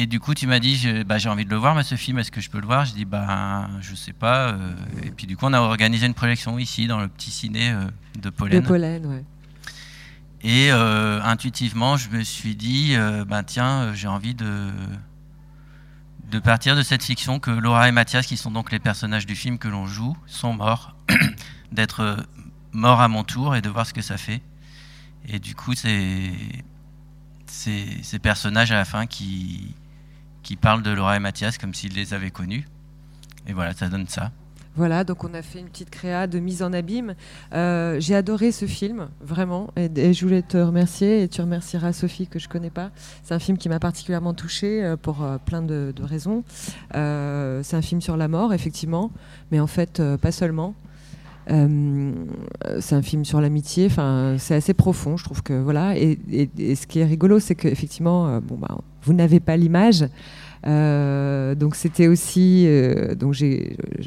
Et 0.00 0.06
du 0.06 0.20
coup, 0.20 0.32
tu 0.32 0.46
m'as 0.46 0.60
dit 0.60 0.80
bah, 1.04 1.18
j'ai 1.18 1.28
envie 1.28 1.44
de 1.44 1.50
le 1.50 1.56
voir, 1.56 1.74
mais 1.74 1.82
ce 1.82 1.96
film, 1.96 2.20
est-ce 2.20 2.30
que 2.30 2.40
je 2.40 2.48
peux 2.50 2.60
le 2.60 2.66
voir? 2.66 2.84
Je 2.84 2.94
dis 2.94 3.04
bah 3.04 3.68
je 3.80 3.96
sais 3.96 4.12
pas. 4.12 4.50
euh, 4.50 4.72
et 5.02 5.10
puis 5.10 5.26
du 5.26 5.36
coup, 5.36 5.46
on 5.46 5.52
a 5.52 5.60
organisé 5.60 6.06
une 6.06 6.14
projection 6.14 6.56
ici 6.56 6.86
dans 6.86 7.00
le 7.00 7.08
petit 7.08 7.32
ciné 7.32 7.72
euh, 7.72 7.84
de 8.16 8.30
Pollen. 8.30 8.62
De 8.62 8.64
pollen, 8.64 9.06
ouais. 9.06 9.24
Et 10.44 10.70
euh, 10.70 11.20
intuitivement, 11.24 11.96
je 11.96 12.10
me 12.10 12.22
suis 12.22 12.54
dit, 12.54 12.94
ben 13.26 13.42
tiens, 13.42 13.92
j'ai 13.92 14.06
envie 14.06 14.36
de, 14.36 14.70
de 16.30 16.38
partir 16.38 16.76
de 16.76 16.82
cette 16.82 17.02
fiction 17.02 17.40
que 17.40 17.50
Laura 17.50 17.88
et 17.88 17.92
Mathias, 17.92 18.24
qui 18.24 18.36
sont 18.36 18.52
donc 18.52 18.70
les 18.70 18.78
personnages 18.78 19.26
du 19.26 19.34
film 19.34 19.58
que 19.58 19.66
l'on 19.66 19.86
joue, 19.86 20.16
sont 20.26 20.52
morts, 20.52 20.94
d'être 21.72 22.24
morts 22.70 23.00
à 23.00 23.08
mon 23.08 23.24
tour 23.24 23.56
et 23.56 23.62
de 23.62 23.68
voir 23.68 23.84
ce 23.84 23.92
que 23.92 24.02
ça 24.02 24.16
fait. 24.16 24.42
Et 25.26 25.40
du 25.40 25.56
coup, 25.56 25.74
c'est 25.74 26.30
ces 27.46 28.18
personnages 28.20 28.70
à 28.70 28.76
la 28.76 28.84
fin 28.84 29.06
qui, 29.06 29.74
qui 30.42 30.56
parlent 30.56 30.82
de 30.82 30.90
Laura 30.90 31.16
et 31.16 31.20
Mathias 31.20 31.58
comme 31.58 31.74
s'ils 31.74 31.94
les 31.94 32.14
avaient 32.14 32.30
connus. 32.30 32.66
Et 33.46 33.52
voilà, 33.52 33.72
ça 33.72 33.88
donne 33.88 34.06
ça. 34.06 34.30
Voilà, 34.78 35.02
donc 35.02 35.24
on 35.24 35.34
a 35.34 35.42
fait 35.42 35.58
une 35.58 35.66
petite 35.66 35.90
créa 35.90 36.28
de 36.28 36.38
mise 36.38 36.62
en 36.62 36.72
abîme. 36.72 37.16
Euh, 37.52 37.98
J'ai 37.98 38.14
adoré 38.14 38.52
ce 38.52 38.64
film, 38.64 39.08
vraiment, 39.20 39.70
et, 39.76 40.12
je 40.12 40.24
voulais 40.24 40.42
te 40.42 40.56
remercier, 40.56 41.24
et 41.24 41.28
tu 41.28 41.40
remercieras 41.40 41.92
Sophie 41.92 42.28
que 42.28 42.38
je 42.38 42.48
connais 42.48 42.70
pas. 42.70 42.92
C'est 43.24 43.34
un 43.34 43.40
film 43.40 43.58
qui 43.58 43.68
m'a 43.68 43.80
particulièrement 43.80 44.34
touchée 44.34 44.84
euh, 44.84 44.96
pour 44.96 45.24
euh, 45.24 45.38
plein 45.44 45.62
de, 45.62 45.92
raisons. 46.00 46.44
C'est 46.92 47.74
un 47.74 47.82
film 47.82 48.00
sur 48.00 48.16
la 48.16 48.28
mort, 48.28 48.54
effectivement, 48.54 49.10
mais 49.50 49.58
en 49.58 49.66
fait, 49.66 50.00
pas 50.22 50.30
seulement. 50.30 50.76
C'est 51.48 52.94
un 52.94 53.02
film 53.02 53.24
sur 53.24 53.40
l'amitié. 53.40 53.86
Enfin, 53.86 54.36
c'est 54.38 54.54
assez 54.54 54.74
profond, 54.74 55.16
je 55.16 55.24
trouve 55.24 55.42
que 55.42 55.54
voilà. 55.54 55.96
Et, 55.98 56.20
ce 56.76 56.86
qui 56.86 57.00
est 57.00 57.04
rigolo, 57.04 57.40
c'est 57.40 57.56
qu'effectivement, 57.56 58.40
bon 58.40 58.56
bah, 58.56 58.78
vous 59.02 59.12
n'avez 59.12 59.40
pas 59.40 59.56
l'image. 59.56 60.04
Euh, 60.66 61.54
donc 61.54 61.76
c'était 61.76 62.08
aussi 62.08 62.64
euh, 62.66 63.14
donc 63.14 63.36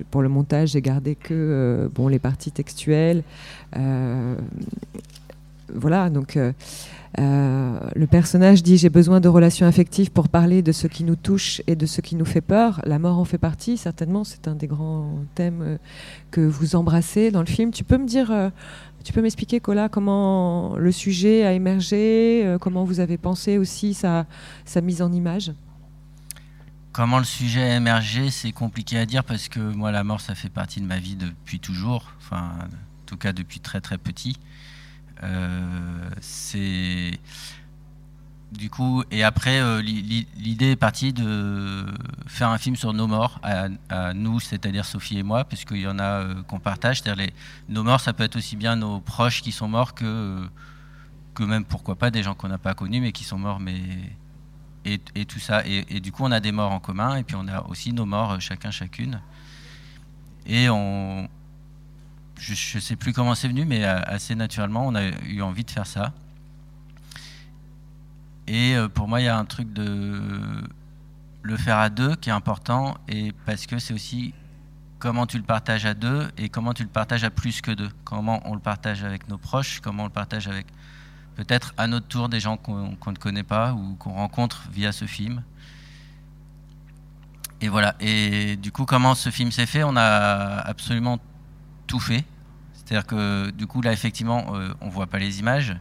pour 0.09 0.21
le 0.21 0.27
montage 0.27 0.71
j'ai 0.71 0.81
gardé 0.81 1.15
que 1.15 1.33
euh, 1.33 1.87
bon 1.93 2.07
les 2.07 2.19
parties 2.19 2.51
textuelles. 2.51 3.23
Voilà 5.73 6.09
donc 6.09 6.37
le 7.17 8.05
personnage 8.07 8.61
dit 8.61 8.77
j'ai 8.77 8.89
besoin 8.89 9.21
de 9.21 9.29
relations 9.29 9.65
affectives 9.65 10.11
pour 10.11 10.27
parler 10.27 10.61
de 10.61 10.73
ce 10.73 10.87
qui 10.87 11.05
nous 11.05 11.15
touche 11.15 11.61
et 11.67 11.75
de 11.77 11.85
ce 11.85 12.01
qui 12.01 12.17
nous 12.17 12.25
fait 12.25 12.41
peur. 12.41 12.81
La 12.85 12.99
mort 12.99 13.17
en 13.17 13.25
fait 13.25 13.37
partie. 13.37 13.77
Certainement 13.77 14.25
c'est 14.25 14.49
un 14.49 14.55
des 14.55 14.67
grands 14.67 15.19
thèmes 15.35 15.77
que 16.29 16.41
vous 16.41 16.75
embrassez 16.75 17.31
dans 17.31 17.39
le 17.39 17.45
film. 17.45 17.71
Tu 17.71 17.85
peux 17.85 17.97
me 17.97 18.05
dire 18.05 18.51
tu 19.03 19.13
peux 19.13 19.21
m'expliquer 19.21 19.59
Cola 19.59 19.89
comment 19.89 20.75
le 20.77 20.91
sujet 20.91 21.43
a 21.43 21.53
émergé 21.53 22.43
euh, 22.45 22.57
comment 22.57 22.83
vous 22.83 22.99
avez 22.99 23.17
pensé 23.17 23.57
aussi 23.57 23.93
sa, 23.93 24.25
mise 24.81 25.01
en 25.01 25.11
image? 25.11 25.53
Comment 26.91 27.19
le 27.19 27.25
sujet 27.25 27.63
a 27.63 27.75
émergé, 27.77 28.29
c'est 28.29 28.51
compliqué 28.51 28.97
à 28.97 29.05
dire 29.05 29.23
parce 29.23 29.47
que 29.47 29.59
moi, 29.59 29.91
la 29.91 30.03
mort, 30.03 30.19
ça 30.19 30.35
fait 30.35 30.49
partie 30.49 30.81
de 30.81 30.85
ma 30.85 30.99
vie 30.99 31.15
depuis 31.15 31.59
toujours, 31.59 32.13
enfin, 32.17 32.51
en 32.59 33.05
tout 33.05 33.15
cas 33.15 33.31
depuis 33.31 33.61
très 33.61 33.79
très 33.79 33.97
petit. 33.97 34.37
Euh, 35.23 36.09
c'est 36.19 37.19
du 38.51 38.69
coup, 38.69 39.03
et 39.11 39.23
après, 39.23 39.61
euh, 39.61 39.81
li- 39.81 40.01
li- 40.01 40.27
l'idée 40.37 40.71
est 40.71 40.75
partie 40.75 41.13
de 41.13 41.85
faire 42.27 42.49
un 42.49 42.57
film 42.57 42.75
sur 42.75 42.93
nos 42.93 43.07
morts, 43.07 43.39
à, 43.43 44.13
nous, 44.13 44.39
c'est-à-dire 44.39 44.83
Sophie 44.85 45.19
et 45.19 45.23
moi, 45.23 45.45
puisqu'il 45.45 45.79
y 45.81 45.87
en 45.87 45.99
a 45.99 46.03
euh, 46.03 46.43
qu'on 46.43 46.59
partage. 46.59 47.01
C'est-à-dire 47.01 47.25
les, 47.25 47.33
nos 47.69 47.83
morts, 47.83 48.01
ça 48.01 48.11
peut 48.11 48.23
être 48.23 48.35
aussi 48.35 48.57
bien 48.57 48.75
nos 48.75 48.99
proches 48.99 49.41
qui 49.41 49.53
sont 49.53 49.69
morts 49.69 49.93
que, 49.93 50.05
euh, 50.05 50.45
que 51.33 51.43
même, 51.43 51.63
pourquoi 51.63 51.95
pas, 51.95 52.11
des 52.11 52.23
gens 52.23 52.35
qu'on 52.35 52.49
n'a 52.49 52.57
pas 52.57 52.73
connus, 52.73 52.99
mais 52.99 53.13
qui 53.13 53.23
sont 53.23 53.37
morts, 53.37 53.61
mais 53.61 53.79
et, 54.83 54.99
tout 55.25 55.39
ça. 55.39 55.65
Et, 55.65 55.99
du 56.01 56.11
coup, 56.11 56.23
on 56.25 56.31
a 56.31 56.39
des 56.41 56.51
morts 56.51 56.71
en 56.71 56.79
commun, 56.79 57.15
et 57.15 57.23
puis 57.23 57.35
on 57.39 57.47
a 57.47 57.61
aussi 57.67 57.93
nos 57.93 58.05
morts, 58.05 58.41
chacun, 58.41 58.71
chacune. 58.71 59.21
Et 60.45 60.69
on, 60.69 61.29
je 62.37 62.51
ne 62.51 62.81
sais 62.81 62.95
plus 62.97 63.13
comment 63.13 63.35
c'est 63.35 63.47
venu, 63.47 63.63
mais 63.63 63.85
assez 63.85 64.35
naturellement, 64.35 64.85
on 64.85 64.95
a 64.95 65.03
eu 65.27 65.41
envie 65.41 65.63
de 65.63 65.71
faire 65.71 65.87
ça. 65.87 66.13
Et 68.51 68.75
euh, 68.75 68.89
pour 68.89 69.07
moi, 69.07 69.21
il 69.21 69.23
y 69.23 69.29
a 69.29 69.37
un 69.37 69.45
truc 69.45 69.71
de 69.71 70.21
le 71.41 71.55
faire 71.55 71.77
à 71.77 71.89
deux 71.89 72.17
qui 72.17 72.27
est 72.27 72.33
important, 72.33 72.97
et 73.07 73.31
parce 73.45 73.65
que 73.65 73.79
c'est 73.79 73.93
aussi 73.93 74.33
comment 74.99 75.25
tu 75.25 75.37
le 75.37 75.43
partages 75.43 75.85
à 75.85 75.93
deux 75.93 76.29
et 76.37 76.49
comment 76.49 76.73
tu 76.73 76.83
le 76.83 76.89
partages 76.89 77.23
à 77.23 77.29
plus 77.29 77.61
que 77.61 77.71
deux. 77.71 77.89
Comment 78.03 78.41
on 78.43 78.53
le 78.53 78.59
partage 78.59 79.05
avec 79.05 79.29
nos 79.29 79.37
proches, 79.37 79.79
comment 79.79 80.03
on 80.03 80.07
le 80.07 80.11
partage 80.11 80.49
avec 80.49 80.67
peut-être 81.37 81.73
à 81.77 81.87
notre 81.87 82.07
tour 82.07 82.27
des 82.27 82.41
gens 82.41 82.57
qu'on 82.57 82.89
ne 82.91 83.15
connaît 83.15 83.43
pas 83.43 83.71
ou 83.71 83.95
qu'on 83.95 84.11
rencontre 84.11 84.67
via 84.69 84.91
ce 84.91 85.05
film. 85.05 85.43
Et 87.61 87.69
voilà. 87.69 87.95
Et 88.01 88.57
du 88.57 88.73
coup, 88.73 88.83
comment 88.83 89.15
ce 89.15 89.29
film 89.29 89.53
s'est 89.53 89.65
fait 89.65 89.85
On 89.85 89.95
a 89.95 90.59
absolument 90.59 91.19
tout 91.87 92.01
fait. 92.01 92.25
C'est-à-dire 92.73 93.07
que 93.07 93.49
du 93.51 93.65
coup, 93.65 93.81
là, 93.81 93.93
effectivement, 93.93 94.55
euh, 94.55 94.73
on 94.81 94.89
voit 94.89 95.07
pas 95.07 95.19
les 95.19 95.39
images, 95.39 95.73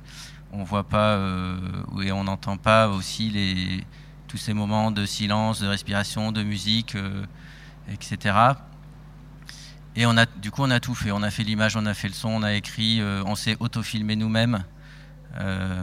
on 0.53 0.65
voit 0.65 0.85
pas 0.85 1.15
euh, 1.15 1.59
et 2.03 2.13
on 2.13 2.25
n'entend 2.25 2.57
pas 2.57 2.89
aussi 2.89 3.31
les, 3.31 3.85
tous 4.31 4.37
ces 4.37 4.55
moments 4.55 4.93
de 4.93 5.07
silence, 5.07 5.61
de 5.61 5.67
respiration, 5.67 6.31
de 6.31 6.43
musique, 6.43 6.95
euh, 6.95 7.25
etc. 7.93 8.35
Et 9.97 10.07
on 10.07 10.17
a, 10.17 10.25
du 10.25 10.53
coup, 10.53 10.63
on 10.63 10.71
a 10.71 10.79
tout 10.79 10.95
fait. 10.95 11.11
On 11.11 11.23
a 11.23 11.31
fait 11.31 11.43
l'image, 11.43 11.77
on 11.77 11.85
a 11.85 11.95
fait 11.95 12.07
le 12.07 12.15
son, 12.15 12.29
on 12.29 12.43
a 12.45 12.55
écrit, 12.55 13.01
euh, 13.01 13.23
on 13.27 13.35
s'est 13.35 13.57
autofilmé 13.59 14.15
nous-mêmes. 14.15 14.65
Euh, 15.41 15.83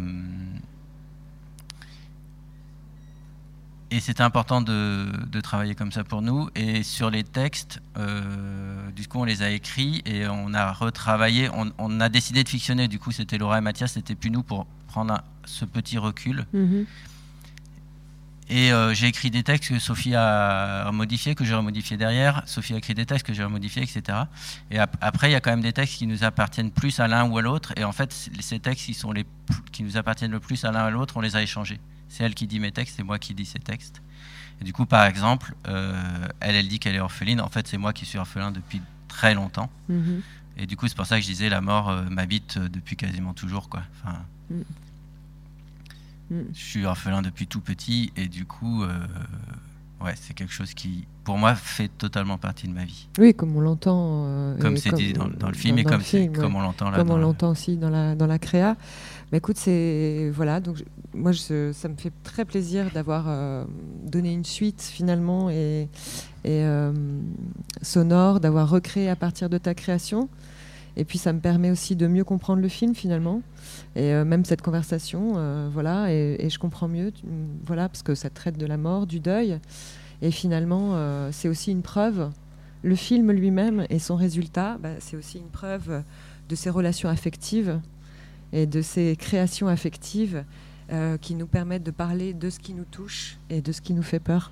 et 3.91 3.99
c'était 3.99 4.23
important 4.23 4.61
de, 4.61 5.07
de 5.27 5.41
travailler 5.41 5.73
comme 5.75 5.91
ça 5.91 6.03
pour 6.03 6.21
nous. 6.21 6.49
Et 6.55 6.83
sur 6.83 7.09
les 7.09 7.23
textes, 7.23 7.81
euh, 7.97 8.89
du 8.91 9.07
coup, 9.07 9.19
on 9.19 9.23
les 9.23 9.43
a 9.43 9.49
écrits 9.49 10.01
et 10.05 10.27
on 10.27 10.53
a 10.53 10.71
retravaillé. 10.73 11.49
On, 11.53 11.71
on 11.77 11.99
a 12.01 12.09
décidé 12.09 12.43
de 12.43 12.49
fictionner. 12.49 12.87
Du 12.87 12.99
coup, 12.99 13.11
c'était 13.11 13.37
Laura 13.37 13.57
et 13.59 13.61
Mathias, 13.61 13.93
c'était 13.93 14.15
plus 14.15 14.29
nous 14.31 14.43
pour 14.43 14.65
prendre 14.87 15.13
un- 15.13 15.21
ce 15.45 15.63
petit 15.65 15.97
recul. 15.97 16.45
Mhm. 16.53 16.85
Et 18.49 18.71
euh, 18.71 18.93
j'ai 18.93 19.07
écrit 19.07 19.29
des 19.29 19.43
textes 19.43 19.69
que 19.69 19.77
Sophie 19.79 20.15
a 20.15 20.89
modifiés, 20.93 21.35
que 21.35 21.43
j'ai 21.43 21.53
remodifiés 21.53 21.97
derrière. 21.97 22.43
Sophie 22.45 22.73
a 22.73 22.77
écrit 22.77 22.93
des 22.93 23.05
textes 23.05 23.25
que 23.27 23.33
j'ai 23.33 23.43
remodifiés, 23.43 23.83
etc. 23.83 24.19
Et 24.71 24.79
ap- 24.79 24.95
après, 25.01 25.29
il 25.29 25.33
y 25.33 25.35
a 25.35 25.41
quand 25.41 25.49
même 25.49 25.59
des 25.61 25.73
textes 25.73 25.97
qui 25.97 26.07
nous 26.07 26.23
appartiennent 26.23 26.71
plus 26.71 26.97
à 27.01 27.09
l'un 27.09 27.25
ou 27.25 27.37
à 27.37 27.41
l'autre. 27.41 27.73
Et 27.75 27.83
en 27.83 27.91
fait, 27.91 28.13
ces 28.39 28.59
textes 28.59 28.85
qui, 28.85 28.93
sont 28.93 29.11
les, 29.11 29.25
p- 29.25 29.29
qui 29.73 29.83
nous 29.83 29.97
appartiennent 29.97 30.31
le 30.31 30.39
plus 30.39 30.63
à 30.63 30.71
l'un 30.71 30.83
ou 30.83 30.87
à 30.87 30.91
l'autre, 30.91 31.17
on 31.17 31.21
les 31.21 31.35
a 31.35 31.41
échangés. 31.41 31.79
C'est 32.09 32.23
elle 32.23 32.33
qui 32.35 32.47
dit 32.47 32.59
mes 32.59 32.71
textes, 32.71 32.95
c'est 32.97 33.03
moi 33.03 33.19
qui 33.19 33.33
dis 33.33 33.45
ses 33.45 33.59
textes. 33.59 34.01
Et 34.61 34.63
du 34.63 34.73
coup, 34.73 34.85
par 34.85 35.05
exemple, 35.05 35.53
euh, 35.67 35.93
elle, 36.39 36.55
elle 36.55 36.67
dit 36.67 36.79
qu'elle 36.79 36.95
est 36.95 36.99
orpheline. 36.99 37.41
En 37.41 37.49
fait, 37.49 37.67
c'est 37.67 37.77
moi 37.77 37.93
qui 37.93 38.05
suis 38.05 38.17
orphelin 38.17 38.51
depuis 38.51 38.81
très 39.07 39.33
longtemps. 39.35 39.69
Mhm. 39.89 40.21
Et 40.57 40.65
du 40.65 40.75
coup, 40.75 40.87
c'est 40.87 40.95
pour 40.97 41.05
ça 41.05 41.17
que 41.17 41.21
je 41.21 41.27
disais 41.27 41.49
la 41.49 41.61
mort 41.61 41.89
euh, 41.89 42.03
m'habite 42.09 42.57
euh, 42.57 42.67
depuis 42.69 42.95
quasiment 42.95 43.33
toujours, 43.33 43.69
quoi. 43.69 43.81
Enfin, 44.03 44.17
Mm. 44.49 44.61
Mm. 46.29 46.41
je 46.53 46.59
suis 46.59 46.85
orphelin 46.85 47.21
depuis 47.21 47.47
tout 47.47 47.61
petit 47.61 48.11
et 48.17 48.27
du 48.27 48.45
coup, 48.45 48.83
euh, 48.83 48.89
ouais, 50.01 50.13
c'est 50.15 50.33
quelque 50.33 50.51
chose 50.53 50.73
qui, 50.73 51.05
pour 51.23 51.37
moi, 51.37 51.55
fait 51.55 51.87
totalement 51.89 52.37
partie 52.37 52.67
de 52.67 52.73
ma 52.73 52.83
vie. 52.85 53.07
Oui, 53.17 53.33
comme 53.33 53.55
on 53.55 53.61
l'entend. 53.61 54.55
Comme 54.59 54.77
c'est 54.77 54.91
dit 54.93 55.13
dans- 55.13 55.27
dans 55.27 55.47
le 55.49 55.53
film 55.53 55.77
et 55.77 55.83
comme 55.83 56.01
comme 56.35 56.55
on 56.55 56.61
l'entend 56.61 56.89
là 56.89 56.97
Comme 56.97 57.11
on 57.11 57.17
l'entend 57.17 57.49
aussi 57.51 57.77
dans 57.77 57.89
la, 57.89 58.15
dans 58.15 58.27
la 58.27 58.39
créa. 58.39 58.75
Mais 59.31 59.39
écoute, 59.39 59.57
c'est. 59.57 60.31
Voilà, 60.33 60.59
donc 60.59 60.83
moi, 61.13 61.33
ça 61.33 61.89
me 61.89 61.95
fait 61.97 62.13
très 62.23 62.45
plaisir 62.45 62.91
d'avoir 62.93 63.25
euh, 63.27 63.65
donné 64.03 64.31
une 64.31 64.45
suite 64.45 64.81
finalement 64.81 65.49
et, 65.49 65.89
euh, 66.45 66.93
sonore, 67.81 68.39
d'avoir 68.39 68.69
recréé 68.69 69.09
à 69.09 69.15
partir 69.15 69.49
de 69.49 69.57
ta 69.57 69.73
création. 69.73 70.29
Et 70.95 71.05
puis 71.05 71.19
ça 71.19 71.31
me 71.31 71.39
permet 71.39 71.69
aussi 71.69 71.95
de 71.95 72.07
mieux 72.07 72.23
comprendre 72.23 72.61
le 72.61 72.69
film 72.69 72.95
finalement. 72.95 73.41
Et 73.95 74.13
euh, 74.13 74.25
même 74.25 74.45
cette 74.45 74.61
conversation, 74.61 75.33
voilà, 75.71 76.11
et, 76.11 76.49
je 76.49 76.57
comprends 76.57 76.87
mieux, 76.87 77.11
voilà, 77.65 77.89
parce 77.89 78.03
que 78.03 78.15
ça 78.15 78.29
traite 78.29 78.57
de 78.57 78.65
la 78.65 78.77
mort, 78.77 79.07
du 79.07 79.19
deuil. 79.19 79.59
Et 80.21 80.31
finalement, 80.31 80.95
c'est 81.31 81.49
aussi 81.49 81.71
une 81.71 81.83
preuve. 81.83 82.31
Le 82.81 82.95
film 82.95 83.31
lui-même 83.31 83.85
et 83.89 83.99
son 83.99 84.15
résultat, 84.15 84.77
bah, 84.81 84.89
c'est 84.99 85.17
aussi 85.17 85.39
une 85.39 85.49
preuve 85.49 86.03
de 86.47 86.55
ses 86.55 86.69
relations 86.69 87.09
affectives 87.09 87.79
et 88.53 88.65
de 88.65 88.81
ses 88.81 89.15
créations 89.15 89.67
affectives 89.67 90.43
euh, 90.91 91.17
qui 91.17 91.35
nous 91.35 91.47
permettent 91.47 91.83
de 91.83 91.91
parler 91.91 92.33
de 92.33 92.49
ce 92.49 92.59
qui 92.59 92.73
nous 92.73 92.85
touche 92.85 93.37
et 93.49 93.61
de 93.61 93.71
ce 93.71 93.81
qui 93.81 93.93
nous 93.93 94.03
fait 94.03 94.19
peur. 94.19 94.51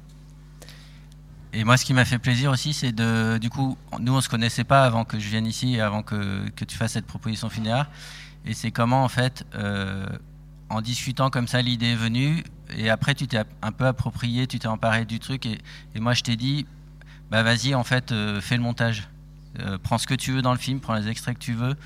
Et 1.53 1.63
moi, 1.63 1.77
ce 1.77 1.85
qui 1.85 1.93
m'a 1.93 2.03
fait 2.03 2.19
plaisir 2.19 2.51
aussi, 2.51 2.73
c'est 2.73 2.91
de, 2.91 3.37
du 3.37 3.49
coup, 3.49 3.77
nous, 4.01 4.13
on 4.13 4.19
se 4.19 4.27
connaissait 4.27 4.65
pas 4.65 4.83
avant 4.83 5.05
que 5.05 5.17
je 5.17 5.29
vienne 5.29 5.47
ici 5.47 5.79
avant 5.79 6.03
que, 6.03 6.49
que 6.49 6.65
tu 6.65 6.75
fasses 6.75 6.91
cette 6.91 7.05
proposition 7.05 7.49
funéraire. 7.49 7.89
Et 8.45 8.53
c'est 8.53 8.71
comment, 8.71 9.05
en 9.05 9.07
fait, 9.07 9.45
euh, 9.55 10.05
en 10.69 10.81
discutant 10.81 11.29
comme 11.29 11.47
ça, 11.47 11.61
l'idée 11.61 11.93
est 11.93 11.95
venue. 11.95 12.43
Et 12.75 12.89
après, 12.89 13.15
tu 13.15 13.27
t'es 13.27 13.41
un 13.61 13.71
peu 13.71 13.85
approprié, 13.85 14.47
tu 14.47 14.59
t'es 14.59 14.67
emparé 14.67 15.05
du 15.05 15.19
truc. 15.19 15.45
Et, 15.45 15.59
et 15.95 16.01
moi, 16.01 16.13
je 16.13 16.23
t'ai 16.23 16.35
dit, 16.35 16.65
bah 17.31 17.43
vas-y, 17.43 17.73
en 17.73 17.85
fait, 17.85 18.11
euh, 18.11 18.41
fais 18.41 18.57
le 18.57 18.63
montage. 18.63 19.07
Prends 19.83 19.97
ce 19.97 20.05
que 20.05 20.15
tu 20.15 20.33
veux 20.33 20.41
dans 20.41 20.51
le 20.51 20.57
film, 20.59 20.81
prends 20.81 20.95
les 20.95 21.07
extraits 21.07 21.37
que 21.37 21.41
tu 21.41 21.53
veux. 21.53 21.77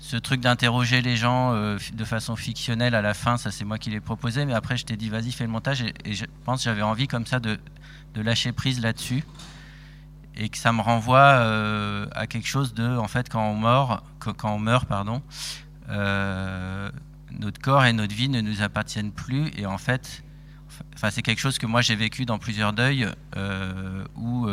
Ce 0.00 0.16
truc 0.16 0.40
d'interroger 0.40 1.02
les 1.02 1.14
gens 1.14 1.52
euh, 1.52 1.76
de 1.92 2.04
façon 2.06 2.34
fictionnelle 2.34 2.94
à 2.94 3.02
la 3.02 3.12
fin, 3.12 3.36
ça 3.36 3.50
c'est 3.50 3.66
moi 3.66 3.76
qui 3.76 3.90
l'ai 3.90 4.00
proposé, 4.00 4.46
mais 4.46 4.54
après 4.54 4.78
je 4.78 4.86
t'ai 4.86 4.96
dit 4.96 5.10
vas-y 5.10 5.30
fais 5.30 5.44
le 5.44 5.50
montage 5.50 5.82
et, 5.82 6.14
je 6.14 6.24
pense 6.46 6.64
j'avais 6.64 6.80
envie 6.80 7.06
comme 7.06 7.26
ça 7.26 7.38
de, 7.38 7.58
de 8.14 8.22
lâcher 8.22 8.52
prise 8.52 8.80
là-dessus 8.80 9.22
et 10.36 10.48
que 10.48 10.56
ça 10.56 10.72
me 10.72 10.80
renvoie 10.80 11.18
euh, 11.18 12.06
à 12.12 12.26
quelque 12.26 12.48
chose 12.48 12.72
de 12.72 12.96
en 12.96 13.08
fait 13.08 13.28
quand 13.28 13.44
on 13.44 14.58
meurt, 14.58 14.86
pardon, 14.86 15.20
euh, 15.90 16.90
notre 17.38 17.60
corps 17.60 17.84
et 17.84 17.92
notre 17.92 18.14
vie 18.14 18.30
ne 18.30 18.40
nous 18.40 18.62
appartiennent 18.62 19.12
plus 19.12 19.50
et 19.58 19.66
en 19.66 19.76
fait 19.76 20.24
enfin 20.94 21.10
c'est 21.10 21.20
quelque 21.20 21.40
chose 21.40 21.58
que 21.58 21.66
moi 21.66 21.82
j'ai 21.82 21.94
vécu 21.94 22.24
dans 22.24 22.38
plusieurs 22.38 22.72
deuils 22.72 23.06
où 24.16 24.48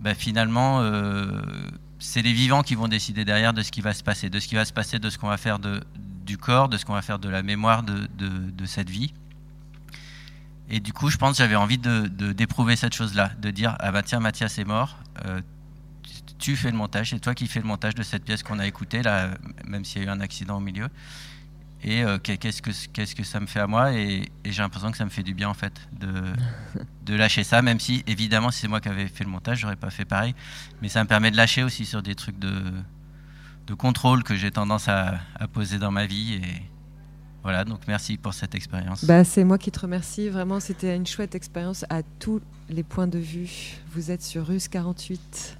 bah, 0.00 0.14
finalement, 0.14 0.80
c'est 1.98 2.22
les 2.22 2.32
vivants 2.32 2.62
qui 2.62 2.74
vont 2.74 2.88
décider 2.88 3.24
derrière 3.24 3.52
de 3.52 3.62
ce 3.62 3.70
qui 3.70 3.80
va 3.80 3.92
se 3.92 4.02
passer, 4.02 4.30
de 4.30 4.38
ce 4.38 4.48
qui 4.48 4.54
va 4.54 4.64
se 4.64 4.72
passer, 4.72 4.98
de 4.98 5.10
ce 5.10 5.18
qu'on 5.18 5.28
va 5.28 5.36
faire 5.36 5.58
du 5.58 6.38
corps, 6.38 6.68
de 6.68 6.76
ce 6.76 6.84
qu'on 6.84 6.94
va 6.94 7.02
faire 7.02 7.18
de 7.18 7.28
la 7.28 7.42
mémoire 7.42 7.82
de, 7.82 8.66
cette 8.66 8.90
vie. 8.90 9.12
Et 10.70 10.80
du 10.80 10.92
coup, 10.92 11.08
je 11.08 11.16
pense 11.16 11.32
que 11.32 11.38
j'avais 11.38 11.56
envie 11.56 11.78
de, 11.78 12.06
d'éprouver 12.32 12.76
cette 12.76 12.94
chose-là, 12.94 13.32
de 13.40 13.50
dire 13.50 13.76
ah 13.80 13.90
bah 13.90 14.02
tiens, 14.02 14.20
Mathias 14.20 14.58
est 14.58 14.64
mort, 14.64 14.98
euh, 15.24 15.40
tu 16.38 16.56
fais 16.56 16.70
le 16.70 16.76
montage, 16.76 17.10
c'est 17.10 17.18
toi 17.18 17.34
qui 17.34 17.46
fais 17.46 17.60
le 17.60 17.66
montage 17.66 17.94
de 17.94 18.02
cette 18.02 18.24
pièce 18.24 18.42
qu'on 18.42 18.58
a 18.58 18.66
écoutée 18.66 19.02
là, 19.02 19.30
même 19.64 19.84
s'il 19.84 20.02
y 20.02 20.04
a 20.04 20.08
eu 20.08 20.10
un 20.10 20.20
accident 20.20 20.58
au 20.58 20.60
milieu. 20.60 20.88
Et 21.84 22.02
euh, 22.02 22.18
qu'est- 22.18 22.38
qu'est-ce 22.38 22.60
que 22.60 22.70
qu'est-ce 22.92 23.14
que 23.14 23.22
ça 23.22 23.38
me 23.40 23.46
fait 23.46 23.60
à 23.60 23.66
moi 23.68 23.92
Et, 23.92 24.28
et 24.44 24.52
j'ai 24.52 24.62
l'impression 24.62 24.90
que 24.90 24.96
ça 24.96 25.04
me 25.04 25.10
fait 25.10 25.22
du 25.22 25.32
bien 25.34 25.48
en 25.48 25.54
fait 25.54 25.74
de, 26.00 26.08
de 27.06 27.14
lâcher 27.14 27.44
ça, 27.44 27.62
même 27.62 27.78
si 27.78 28.02
évidemment 28.06 28.50
si 28.50 28.60
c'est 28.60 28.68
moi 28.68 28.80
qui 28.80 28.88
avais 28.88 29.06
fait 29.06 29.22
le 29.24 29.30
montage, 29.30 29.60
j'aurais 29.60 29.76
pas 29.76 29.90
fait 29.90 30.04
pareil. 30.04 30.34
Mais 30.82 30.88
ça 30.88 31.02
me 31.04 31.08
permet 31.08 31.30
de 31.30 31.36
lâcher 31.36 31.62
aussi 31.62 31.86
sur 31.86 32.02
des 32.02 32.14
trucs 32.16 32.38
de, 32.38 32.52
de 33.68 33.74
contrôle 33.74 34.24
que 34.24 34.34
j'ai 34.34 34.50
tendance 34.50 34.88
à, 34.88 35.20
à 35.36 35.46
poser 35.46 35.78
dans 35.78 35.92
ma 35.92 36.06
vie. 36.06 36.34
Et 36.34 36.62
voilà, 37.44 37.64
donc 37.64 37.80
merci 37.86 38.16
pour 38.18 38.34
cette 38.34 38.56
expérience. 38.56 39.04
Bah, 39.04 39.22
c'est 39.22 39.44
moi 39.44 39.56
qui 39.58 39.70
te 39.70 39.78
remercie. 39.78 40.28
Vraiment, 40.28 40.58
c'était 40.58 40.96
une 40.96 41.06
chouette 41.06 41.36
expérience 41.36 41.84
à 41.88 42.02
tous 42.18 42.40
les 42.68 42.82
points 42.82 43.06
de 43.06 43.18
vue. 43.20 43.76
Vous 43.92 44.10
êtes 44.10 44.22
sur 44.22 44.46
Russe 44.48 44.66
48. 44.66 45.57